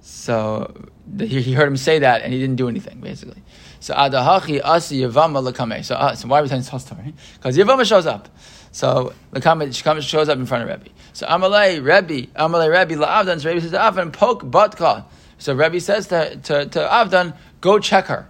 so 0.01 0.89
the, 1.07 1.25
he 1.25 1.53
heard 1.53 1.67
him 1.67 1.77
say 1.77 1.99
that, 1.99 2.21
and 2.21 2.33
he 2.33 2.39
didn't 2.39 2.57
do 2.57 2.67
anything, 2.67 2.99
basically. 2.99 3.41
So 3.79 3.95
adahachi 3.95 4.61
asi 4.63 5.01
yavama 5.01 5.41
lakame. 5.49 5.83
So, 5.83 5.95
uh, 5.95 6.13
so 6.13 6.27
why 6.27 6.39
are 6.39 6.43
we 6.43 6.49
telling 6.49 6.61
this 6.61 6.69
whole 6.69 6.79
story? 6.79 7.15
Because 7.35 7.57
Yavama 7.57 7.83
shows 7.85 8.05
up. 8.05 8.29
So 8.71 9.13
lakame 9.33 10.03
shows 10.07 10.29
up 10.29 10.37
in 10.37 10.45
front 10.45 10.69
of 10.69 10.69
Rebbe. 10.69 10.91
So 11.13 11.25
Amalei 11.25 11.77
Rebbe, 11.77 12.27
Amalei 12.33 12.69
Rebbe 12.69 13.01
laavdan. 13.03 13.41
So 13.41 13.49
Rebbe 13.49 13.61
says 13.61 13.71
to 13.71 13.77
Avdan, 13.77 14.13
poke 14.13 14.43
batka. 14.43 15.05
So 15.39 15.55
Rebbe 15.55 15.79
says 15.79 16.07
to, 16.07 16.35
to, 16.35 16.65
to 16.67 16.79
Avdan, 16.79 17.35
go 17.61 17.79
check 17.79 18.05
her. 18.05 18.29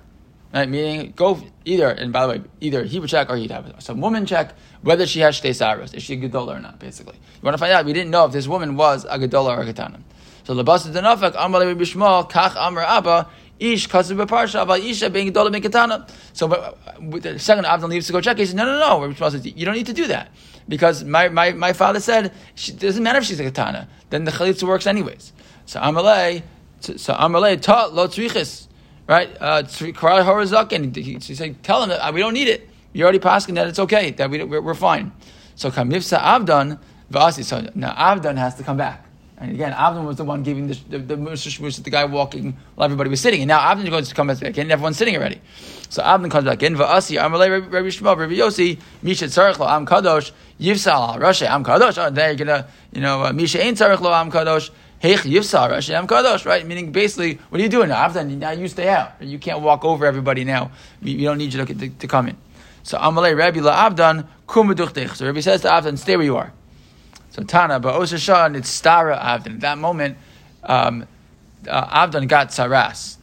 Right? 0.54 0.68
Meaning, 0.68 1.14
go 1.16 1.42
either, 1.64 1.90
and 1.90 2.12
by 2.12 2.28
the 2.28 2.34
way, 2.34 2.42
either 2.60 2.84
he 2.84 3.00
would 3.00 3.10
check 3.10 3.30
or 3.30 3.38
he'd 3.38 3.52
have 3.52 3.74
some 3.80 4.02
woman 4.02 4.26
check 4.26 4.54
whether 4.82 5.06
she 5.06 5.20
has 5.20 5.40
shtei 5.40 5.56
saros, 5.56 5.94
is 5.94 6.04
she 6.04 6.14
a 6.14 6.18
gedola 6.18 6.58
or 6.58 6.60
not, 6.60 6.80
basically. 6.80 7.16
You 7.16 7.42
want 7.44 7.54
to 7.54 7.60
find 7.60 7.72
out, 7.72 7.86
we 7.86 7.94
didn't 7.94 8.12
know 8.12 8.26
if 8.26 8.32
this 8.32 8.48
woman 8.48 8.76
was 8.76 9.06
a 9.06 9.18
gedola 9.20 9.58
or 9.58 9.62
a 9.62 9.66
katana. 9.66 10.00
So 10.44 10.56
Labasa 10.56 10.92
Denafak, 10.92 11.36
Amar 11.38 11.62
Shmuel, 11.62 12.30
Kach 12.30 12.56
Amar 12.58 12.84
Abba, 12.84 13.30
Ish 13.60 13.88
Kasu 13.88 14.18
Beparsha, 14.18 14.62
Abba 14.62 14.74
Isha 14.74 15.10
being 15.10 15.32
gedola 15.32 15.52
being 15.52 15.64
katana. 15.64 16.08
So 16.34 16.52
uh, 16.52 16.74
the 17.00 17.38
second 17.38 17.66
Avdan 17.66 17.90
leaves 17.90 18.08
to 18.08 18.14
go 18.14 18.22
check, 18.22 18.38
he 18.38 18.46
says, 18.46 18.56
no, 18.56 18.66
no, 18.66 19.08
no, 19.08 19.14
says, 19.30 19.46
you 19.46 19.66
don't 19.66 19.76
need 19.76 19.86
to 19.86 19.94
do 19.94 20.08
that. 20.08 20.32
Because 20.68 21.04
my, 21.04 21.30
my, 21.30 21.52
my 21.52 21.74
father 21.74 22.00
said, 22.00 22.34
it 22.56 22.80
doesn't 22.80 23.04
matter 23.04 23.20
if 23.20 23.26
she's 23.26 23.40
a 23.40 23.44
katana, 23.44 23.88
then 24.10 24.24
the 24.24 24.32
chalitza 24.32 24.64
works 24.64 24.88
anyways. 24.88 25.32
So 25.66 25.80
Amalei, 25.80 26.44
so 26.80 27.14
Amalei 27.14 27.62
taught 27.62 27.94
lo 27.94 28.08
tzrichis, 28.08 28.68
right? 29.08 29.30
Uh, 29.40 29.64
Karal 29.64 30.24
Horazak, 30.24 30.96
he 30.96 31.20
said, 31.36 31.64
tell 31.64 31.84
him 31.84 31.90
that 31.90 32.08
uh, 32.08 32.12
we 32.12 32.20
don't 32.20 32.34
need 32.34 32.48
it. 32.48 32.70
You're 32.94 33.06
already 33.06 33.20
passing 33.20 33.56
that 33.56 33.68
it's 33.68 33.80
okay, 33.80 34.12
that 34.12 34.30
we, 34.30 34.44
we're, 34.44 34.62
we're 34.62 34.74
fine. 34.74 35.12
So 35.56 35.72
Kamifsa 35.72 36.20
Avdan, 36.20 36.80
Vasi, 37.12 37.44
so 37.44 37.70
now 37.76 37.94
Avdan 37.94 38.38
has 38.38 38.56
to 38.56 38.64
come 38.64 38.78
back. 38.78 39.06
And 39.38 39.52
again, 39.52 39.74
Avdan 39.74 40.06
was 40.06 40.18
the 40.18 40.24
one 40.24 40.44
giving 40.44 40.68
the 40.68 40.78
the, 40.90 41.00
the, 41.00 41.16
the, 41.16 41.82
the 41.84 41.90
guy 41.90 42.06
walking 42.06 42.56
while 42.76 42.86
everybody 42.86 43.10
was 43.10 43.22
sitting. 43.22 43.42
And 43.42 43.48
now 43.48 43.60
Avdan 43.60 43.90
going 43.90 44.04
to 44.04 44.14
come 44.14 44.28
back 44.28 44.42
and 44.42 44.72
everyone's 44.72 44.98
sitting 44.98 45.16
already. 45.16 45.42
So 45.90 46.04
Avdan 46.04 46.30
comes 46.30 46.46
back 46.46 46.62
in. 46.62 46.76
Va'asi, 46.76 47.20
Amalei 47.20 47.50
Rabbi 47.50 47.88
Shmuel, 47.88 48.18
Rabbi 48.18 48.34
Yossi, 48.34 48.80
Misha 49.02 49.26
Tzarech 49.26 49.60
Am 49.68 49.86
Kadosh, 49.86 50.32
Yivsal 50.60 51.18
Rashi 51.18 51.48
Am 51.48 51.64
Kadosh. 51.64 51.98
Oh, 51.98 52.26
you're 52.28 52.36
gonna, 52.36 52.68
you 52.92 53.02
know, 53.02 53.24
uh, 53.24 53.34
Misha 53.34 53.64
Ain't 53.64 53.78
Tzarech 53.78 54.00
Am 54.00 54.32
Kadosh. 54.32 54.70
Heich 55.02 55.20
Yivsal 55.20 55.72
Rashi 55.72 55.92
Am 55.92 56.08
Kadosh. 56.08 56.46
Right? 56.46 56.66
Meaning 56.66 56.92
basically, 56.92 57.40
what 57.50 57.60
are 57.60 57.64
you 57.64 57.70
doing 57.70 57.90
now? 57.90 58.08
Now 58.08 58.52
you 58.52 58.68
stay 58.68 58.88
out. 58.88 59.14
You 59.20 59.40
can't 59.40 59.62
walk 59.62 59.84
over 59.84 60.06
everybody 60.06 60.44
now. 60.44 60.72
We, 61.02 61.16
we 61.16 61.24
don't 61.24 61.38
need 61.38 61.54
you 61.54 61.66
to, 61.66 61.74
to, 61.74 61.90
to 61.90 62.08
come 62.08 62.28
in. 62.28 62.38
So 62.84 62.98
Amalei 62.98 63.36
Rabbi 63.38 63.60
La'avdan 63.60 64.28
Kumaduchtech. 64.48 65.16
So 65.16 65.26
Rabbi 65.26 65.40
says 65.40 65.62
to 65.62 65.70
Avdan, 65.70 65.98
stay 65.98 66.18
where 66.18 66.26
you 66.26 66.38
are. 66.38 66.54
So 67.32 67.44
Tana, 67.44 67.80
but 67.80 68.00
Osashan, 68.00 68.58
it's 68.58 68.70
Stara 68.70 69.20
Avdan. 69.20 69.56
At 69.56 69.60
that 69.62 69.78
moment, 69.78 70.18
um, 70.64 71.08
uh, 71.68 72.06
Avdan 72.08 72.28
got 72.28 72.50
Saras. 72.50 73.18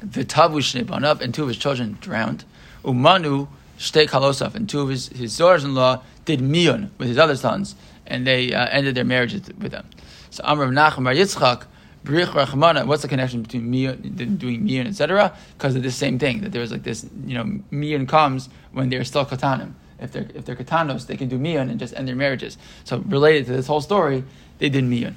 Vitavu 0.00 0.60
Shnebanav, 0.60 1.20
and 1.20 1.34
two 1.34 1.42
of 1.42 1.48
his 1.48 1.56
children 1.56 1.98
drowned. 2.00 2.44
Umanu 2.84 3.48
Shtei 3.78 4.08
Kalosaf, 4.08 4.54
and 4.54 4.68
two 4.68 4.80
of 4.80 4.88
his, 4.88 5.08
his 5.08 5.36
daughters-in-law 5.36 6.02
did 6.24 6.40
Miyun 6.40 6.90
with 6.98 7.08
his 7.08 7.18
other 7.18 7.36
sons, 7.36 7.74
and 8.06 8.26
they 8.26 8.54
uh, 8.54 8.68
ended 8.70 8.94
their 8.94 9.04
marriages 9.04 9.42
with 9.58 9.72
them. 9.72 9.88
So 10.30 10.42
Amr 10.44 10.64
of 10.64 10.70
Nachum 10.70 11.04
Bar 11.04 11.14
Yitzchak, 11.14 11.66
Brich 12.04 12.26
Rachmana, 12.26 12.86
what's 12.86 13.02
the 13.02 13.08
connection 13.08 13.42
between 13.42 13.70
miyun, 13.70 14.38
doing 14.38 14.66
miyun, 14.66 14.86
etc.? 14.86 15.36
Because 15.56 15.74
of 15.76 15.82
the 15.82 15.90
same 15.90 16.18
thing, 16.18 16.40
that 16.42 16.52
there's 16.52 16.72
like 16.72 16.82
this, 16.82 17.06
you 17.26 17.34
know, 17.34 17.44
miyun 17.72 18.08
comes 18.08 18.48
when 18.72 18.88
they're 18.88 19.04
still 19.04 19.26
katanim. 19.26 19.72
If 20.00 20.12
they're, 20.12 20.26
if 20.34 20.44
they're 20.44 20.56
katanos, 20.56 21.06
they 21.06 21.16
can 21.16 21.28
do 21.28 21.38
miyun 21.38 21.70
and 21.70 21.78
just 21.78 21.94
end 21.94 22.06
their 22.08 22.16
marriages. 22.16 22.56
So 22.84 22.98
related 22.98 23.46
to 23.46 23.52
this 23.52 23.66
whole 23.66 23.80
story, 23.80 24.24
they 24.58 24.68
did 24.68 24.84
miyun. 24.84 25.14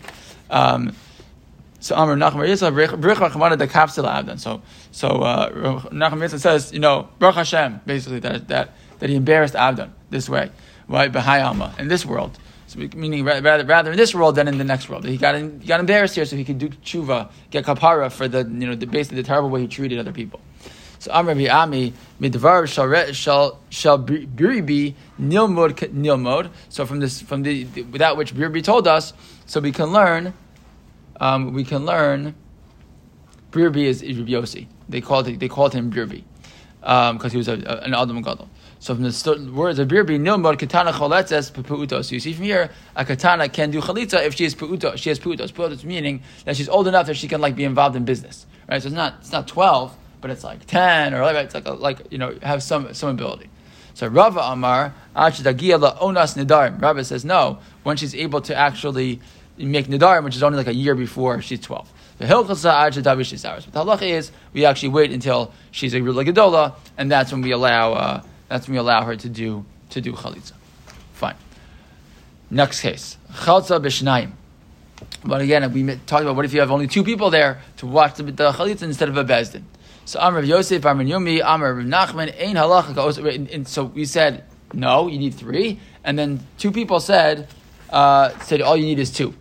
Um, 0.49 0.95
so 1.79 1.95
Amr 1.95 2.15
Nachman 2.15 2.47
Yisrael 2.47 2.71
Brich 2.99 3.15
Rachmana 3.15 3.57
the 3.57 3.67
Kapsil 3.67 4.03
Abdan. 4.03 4.39
So 4.39 4.61
so 4.91 5.07
uh, 5.07 5.49
Yisrael 5.51 6.39
says, 6.39 6.73
you 6.73 6.79
know, 6.79 7.09
Baruch 7.19 7.35
Hashem, 7.35 7.81
basically 7.85 8.19
that 8.19 8.47
that 8.49 8.73
that 8.99 9.09
he 9.09 9.15
embarrassed 9.15 9.53
Abdan 9.53 9.91
this 10.09 10.27
way, 10.27 10.51
right? 10.87 11.11
Bahai 11.11 11.79
in 11.79 11.87
this 11.87 12.05
world. 12.05 12.37
So 12.71 12.79
meaning 12.95 13.25
rather, 13.25 13.65
rather 13.65 13.91
in 13.91 13.97
this 13.97 14.15
world 14.15 14.35
than 14.35 14.47
in 14.47 14.57
the 14.57 14.63
next 14.63 14.87
world. 14.87 15.03
He 15.03 15.17
got 15.17 15.35
he 15.35 15.67
got 15.67 15.81
embarrassed 15.81 16.15
here, 16.15 16.23
so 16.23 16.37
he 16.37 16.45
could 16.45 16.57
do 16.57 16.69
tshuva, 16.69 17.29
get 17.49 17.65
kapara 17.65 18.09
for 18.09 18.29
the 18.29 18.43
you 18.43 18.65
know 18.65 18.75
the, 18.75 18.87
basically 18.87 19.17
the 19.17 19.27
terrible 19.27 19.49
way 19.49 19.59
he 19.59 19.67
treated 19.67 19.99
other 19.99 20.13
people. 20.13 20.39
So 20.99 21.11
Amr 21.11 21.31
Ami 21.49 21.91
midvar 22.21 22.65
shall 22.69 23.11
shall 23.11 23.59
shall 23.69 23.99
biribi 23.99 24.95
nilmod 25.19 25.73
nilmod. 25.89 26.49
So 26.69 26.85
from 26.85 27.01
this 27.01 27.21
from 27.21 27.43
the, 27.43 27.65
without 27.91 28.15
which 28.15 28.33
biribi 28.33 28.63
told 28.63 28.87
us, 28.87 29.11
so 29.45 29.59
we 29.59 29.73
can 29.73 29.91
learn, 29.91 30.33
um, 31.19 31.51
we 31.53 31.65
can 31.65 31.85
learn. 31.85 32.35
Birbi 33.51 33.83
is, 33.83 34.01
is. 34.01 34.65
They 34.87 35.01
called 35.01 35.27
it, 35.27 35.41
they 35.41 35.49
called 35.49 35.73
him 35.73 35.91
Birbi 35.91 36.23
because 36.79 37.25
um, 37.25 37.29
he 37.31 37.35
was 37.35 37.49
a, 37.49 37.55
a, 37.55 37.81
an 37.81 37.93
Adam 37.93 38.21
Gadol. 38.21 38.47
So 38.81 38.95
from 38.95 39.03
the 39.03 39.51
words 39.53 39.77
of 39.77 39.87
Birbi, 39.89 40.19
Nilmod 40.19 40.57
katana 40.57 40.91
choletzes. 40.91 42.03
So 42.03 42.15
you 42.15 42.19
see 42.19 42.33
from 42.33 42.45
here, 42.45 42.71
a 42.95 43.05
katana 43.05 43.47
can 43.47 43.69
do 43.69 43.79
chalitza 43.79 44.25
if 44.25 44.33
she 44.33 44.43
is 44.43 44.55
pu'utos. 44.55 44.97
She 44.97 45.09
has 45.09 45.19
pu'utos. 45.19 45.51
Pu'utos 45.51 45.83
meaning 45.83 46.23
that 46.45 46.57
she's 46.57 46.67
old 46.67 46.87
enough 46.87 47.05
that 47.05 47.13
she 47.13 47.27
can 47.27 47.41
like 47.41 47.55
be 47.55 47.63
involved 47.63 47.95
in 47.95 48.05
business. 48.05 48.47
Right? 48.67 48.81
So 48.81 48.87
it's 48.87 48.95
not 48.95 49.17
it's 49.19 49.31
not 49.31 49.47
twelve, 49.47 49.95
but 50.19 50.31
it's 50.31 50.43
like 50.43 50.65
ten 50.65 51.13
or 51.13 51.21
like 51.21 51.35
it's 51.35 51.53
like 51.53 51.67
a, 51.67 51.73
like 51.73 52.11
you 52.11 52.17
know 52.17 52.35
have 52.41 52.63
some 52.63 52.91
some 52.95 53.09
ability. 53.09 53.51
So 53.93 54.07
Rava 54.07 54.39
Amar 54.39 54.95
Achdagia 55.15 55.99
onas 55.99 56.35
nidarim. 56.35 56.81
Rava 56.81 57.03
says 57.05 57.23
no 57.23 57.59
when 57.83 57.97
she's 57.97 58.15
able 58.15 58.41
to 58.41 58.55
actually 58.55 59.21
make 59.59 59.89
nidarim, 59.89 60.23
which 60.23 60.35
is 60.35 60.41
only 60.41 60.57
like 60.57 60.65
a 60.65 60.73
year 60.73 60.95
before 60.95 61.39
she's 61.43 61.59
twelve. 61.59 61.93
The 62.17 62.25
hilchasa 62.25 62.91
But 63.63 63.73
the 63.73 63.79
halacha 63.85 64.09
is 64.09 64.31
we 64.53 64.65
actually 64.65 64.89
wait 64.89 65.11
until 65.11 65.53
she's 65.69 65.93
a 65.93 65.99
gedola, 65.99 66.73
and 66.97 67.11
that's 67.11 67.31
when 67.31 67.43
we 67.43 67.51
allow. 67.51 67.93
Uh, 67.93 68.23
that's 68.51 68.67
when 68.67 68.73
we 68.73 68.79
allow 68.79 69.03
her 69.03 69.15
to 69.15 69.29
do 69.29 69.65
to 69.91 70.01
do 70.01 70.11
chalitza. 70.13 70.53
Fine. 71.13 71.35
Next 72.49 72.81
case, 72.81 73.17
chalitza 73.31 73.81
b'shnayim. 73.81 74.31
But 75.23 75.41
again, 75.41 75.71
we 75.71 75.83
talked 76.05 76.23
about 76.23 76.35
what 76.35 76.45
if 76.45 76.53
you 76.53 76.59
have 76.59 76.69
only 76.69 76.87
two 76.87 77.03
people 77.03 77.29
there 77.29 77.61
to 77.77 77.87
watch 77.87 78.15
the, 78.15 78.23
the 78.23 78.51
chalitza 78.51 78.83
instead 78.83 79.09
of 79.09 79.15
a 79.15 79.23
bezdin. 79.23 79.63
So 80.03 80.19
Amr 80.19 80.41
Yosef, 80.43 80.85
Amr 80.85 81.05
Yumi, 81.05 81.41
Amr 81.41 81.81
Nachman, 81.83 82.33
Ein 82.39 82.55
halacha. 82.55 83.53
And 83.53 83.67
so 83.67 83.85
we 83.85 84.03
said 84.05 84.43
no, 84.73 85.07
you 85.07 85.17
need 85.17 85.33
three, 85.33 85.79
and 86.03 86.19
then 86.19 86.45
two 86.57 86.71
people 86.71 86.99
said 86.99 87.47
uh, 87.89 88.37
said 88.39 88.61
all 88.61 88.75
you 88.75 88.85
need 88.85 88.99
is 88.99 89.11
two, 89.11 89.33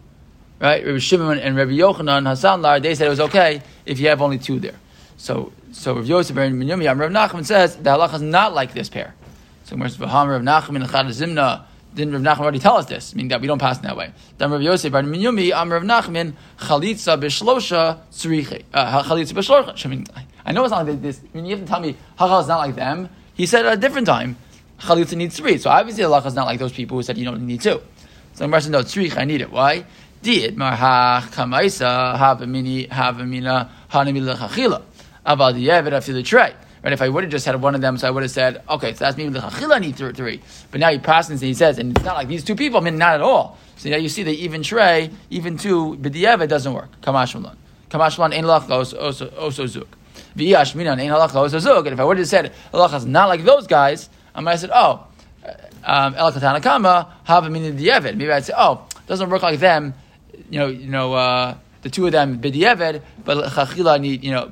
right? 0.61 0.85
Rabbi 0.85 0.99
Shimon 0.99 1.38
and 1.38 1.57
Rabbi 1.57 1.73
Yochanan 1.73 2.23
HaSandlar, 2.29 2.81
they 2.81 2.94
said 2.94 3.07
it 3.07 3.11
was 3.11 3.20
okay 3.20 3.62
if 3.87 3.99
you 3.99 4.09
have 4.09 4.23
only 4.23 4.38
two 4.38 4.61
there. 4.61 4.79
So 5.16 5.53
so 5.73 5.95
Rav 5.95 6.07
Yosef 6.07 6.37
and 6.37 6.61
Minyumi, 6.61 6.87
Rav 6.99 7.11
Nachman 7.11 7.45
says 7.45 7.77
the 7.77 7.91
halacha 7.91 8.15
is 8.15 8.23
not 8.23 8.55
like 8.55 8.73
this 8.75 8.89
pair. 8.89 9.15
So 9.65 9.77
where's 9.77 9.97
V'ham 9.97 10.29
Rav 10.29 10.43
Nachman 10.43 10.83
and 10.83 10.91
Chad 10.91 11.07
Zimna 11.07 11.65
didn't 11.95 12.13
Rav 12.13 12.23
Nachman 12.23 12.43
already 12.43 12.59
tell 12.59 12.77
us 12.77 12.87
this? 12.87 13.15
Meaning 13.15 13.29
that 13.29 13.41
we 13.41 13.47
don't 13.47 13.59
pass 13.59 13.77
in 13.77 13.85
that 13.85 13.97
way. 13.97 14.13
Then 14.39 14.51
Rav 14.51 14.63
Yosef 14.63 14.91
Bar 14.93 15.03
Minyumi 15.03 15.53
Am 15.53 15.73
Rav 15.73 15.83
Nachman 15.83 16.35
Chalitza 16.59 17.21
b'shlosha 17.21 18.01
tzriche 18.11 18.65
uh, 18.75 19.03
Chalitza 19.03 19.33
b'shlosha. 19.33 19.85
I 19.85 19.89
mean, 19.89 20.07
I 20.45 20.53
know 20.53 20.65
it's 20.65 20.73
not 20.73 20.87
like 20.87 21.01
this. 21.01 21.21
I 21.33 21.37
mean, 21.37 21.47
you 21.47 21.57
have 21.57 21.65
to 21.65 21.71
tell 21.71 21.81
me 21.81 21.97
Hachal 22.19 22.41
is 22.43 22.49
not 22.49 22.59
like 22.59 22.75
them. 22.75 23.09
He 23.35 23.47
said 23.47 23.65
at 23.65 23.75
a 23.75 23.77
different 23.77 24.07
time 24.07 24.37
Chalitza 24.81 25.17
needs 25.17 25.37
three. 25.37 25.59
So 25.59 25.71
obviously 25.71 26.03
Allah 26.05 26.25
is 26.27 26.35
not 26.35 26.47
like 26.47 26.59
those 26.59 26.73
people 26.73 26.97
who 26.97 27.03
said 27.03 27.17
you 27.17 27.25
don't 27.25 27.47
need 27.47 27.61
two. 27.61 27.81
So 28.35 28.45
the 28.45 28.49
person 28.49 28.73
knows 28.73 28.87
tzriche. 28.87 29.17
I 29.17 29.25
need 29.25 29.41
it. 29.41 29.53
Why? 29.53 29.85
Did 30.23 30.57
marhach 30.57 31.31
kamaisa 31.33 32.19
have 32.19 32.43
a 32.43 32.47
mini 32.47 32.87
have 32.87 33.21
a 33.21 33.25
mina 33.25 33.71
hanimi 33.91 34.21
lechachila. 34.21 34.83
About 35.25 35.55
the 35.55 35.67
yevet 35.67 35.93
after 35.93 36.13
the 36.13 36.23
tray. 36.23 36.55
Right? 36.83 36.93
If 36.93 37.03
I 37.03 37.09
would 37.09 37.25
have 37.25 37.31
just 37.31 37.45
had 37.45 37.61
one 37.61 37.75
of 37.75 37.81
them, 37.83 37.99
so 37.99 38.09
I 38.09 38.11
would 38.11 38.23
have 38.23 38.33
said, 38.33 38.63
okay, 38.69 38.95
so 38.95 39.05
that's 39.05 39.17
maybe 39.17 39.31
the 39.31 39.41
chachila 39.41 39.81
need 39.81 39.97
three. 39.97 40.41
But 40.71 40.81
now 40.81 40.91
he 40.91 40.99
passes 40.99 41.43
and 41.43 41.49
he 41.49 41.55
says, 41.55 41.79
and 41.79 41.97
it's 41.97 42.05
not 42.05 42.17
like 42.17 42.29
these 42.29 42.43
two 42.43 42.55
people, 42.55 42.81
I 42.81 42.83
mean, 42.83 42.97
not 42.97 43.15
at 43.15 43.21
all. 43.21 43.59
So 43.77 43.91
now 43.91 43.97
you 43.97 44.09
see 44.09 44.23
the 44.23 44.33
even 44.33 44.63
tray, 44.63 45.11
even 45.29 45.59
two, 45.59 45.99
it 46.03 46.47
doesn't 46.49 46.73
work. 46.73 47.01
Kamash 47.03 47.39
malan. 47.39 47.59
Kamash 47.91 48.19
malan, 48.19 48.33
ein 48.33 48.45
lach 48.45 48.71
also 48.71 49.65
zuk. 49.67 49.87
V'yash 50.37 50.75
minan, 50.75 50.99
ein 50.99 51.11
halach 51.11 51.35
also 51.35 51.59
zuk. 51.59 51.85
And 51.85 51.89
if 51.89 52.01
I 52.01 52.05
would 52.05 52.19
have 52.19 52.29
said, 52.29 52.53
halach 52.73 52.95
is 52.95 53.05
not 53.05 53.29
like 53.29 53.45
those 53.45 53.67
guys, 53.67 54.09
I 54.35 54.41
might 54.41 54.53
have 54.53 54.61
said, 54.61 54.71
oh, 54.73 55.07
um, 55.85 56.15
el 56.15 56.33
katana 56.33 56.61
kama, 56.61 57.15
have 57.25 57.45
a 57.45 57.51
meaning 57.51 57.77
the 57.77 58.01
Maybe 58.01 58.31
I'd 58.31 58.45
say, 58.45 58.55
oh, 58.57 58.87
doesn't 59.07 59.29
work 59.29 59.43
like 59.43 59.61
them, 59.61 59.95
you 60.51 60.59
know, 60.59 60.69
you 60.69 60.89
know, 60.89 61.15
uh, 61.15 61.57
the 61.83 61.91
two 61.91 62.07
of 62.07 62.13
them 62.13 62.41
b'di'evet, 62.41 63.03
but 63.25 63.53
chachila 63.53 64.01
need, 64.01 64.23
you 64.23 64.31
know, 64.31 64.47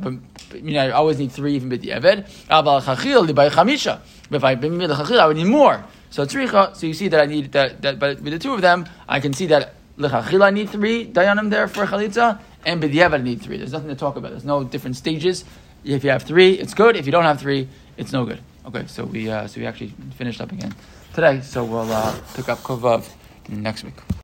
you 0.54 0.72
know, 0.72 0.80
I 0.80 0.90
always 0.90 1.18
need 1.18 1.32
three 1.32 1.54
even 1.54 1.68
with 1.68 1.82
b'di'evet. 1.82 2.28
Aval 2.48 2.82
chachil 2.82 3.34
by 3.34 3.48
chamisha. 3.48 4.00
If 4.30 4.44
I 4.44 4.54
bring 4.54 4.78
the 4.78 4.88
chachila, 4.88 5.20
I 5.20 5.26
would 5.26 5.36
need 5.36 5.46
more. 5.46 5.84
So 6.10 6.24
tzricha. 6.24 6.76
So 6.76 6.86
you 6.86 6.94
see 6.94 7.08
that 7.08 7.20
I 7.20 7.26
need 7.26 7.52
that. 7.52 7.82
that 7.82 7.98
but 7.98 8.20
with 8.20 8.32
the 8.32 8.38
two 8.38 8.54
of 8.54 8.60
them, 8.60 8.88
I 9.08 9.20
can 9.20 9.32
see 9.32 9.46
that 9.46 9.74
lechachila 9.98 10.44
I 10.44 10.50
need 10.50 10.70
three 10.70 11.06
dayanim 11.06 11.50
there 11.50 11.68
for 11.68 11.86
chalitza, 11.86 12.40
and 12.64 12.82
b'di'evet 12.82 13.14
I 13.14 13.22
need 13.22 13.42
three. 13.42 13.56
There's 13.56 13.72
nothing 13.72 13.88
to 13.88 13.96
talk 13.96 14.16
about. 14.16 14.30
There's 14.30 14.44
no 14.44 14.64
different 14.64 14.96
stages. 14.96 15.44
If 15.84 16.04
you 16.04 16.10
have 16.10 16.22
three, 16.22 16.52
it's 16.52 16.74
good. 16.74 16.96
If 16.96 17.06
you 17.06 17.12
don't 17.12 17.24
have 17.24 17.40
three, 17.40 17.68
it's 17.96 18.12
no 18.12 18.24
good. 18.24 18.40
Okay, 18.66 18.84
so 18.86 19.04
we 19.04 19.30
uh, 19.30 19.46
so 19.46 19.60
we 19.60 19.66
actually 19.66 19.94
finished 20.16 20.40
up 20.40 20.52
again 20.52 20.74
today. 21.14 21.40
So 21.40 21.64
we'll 21.64 21.90
uh, 21.90 22.14
pick 22.34 22.48
up 22.48 22.58
kovav 22.58 23.08
next 23.48 23.84
week. 23.84 24.08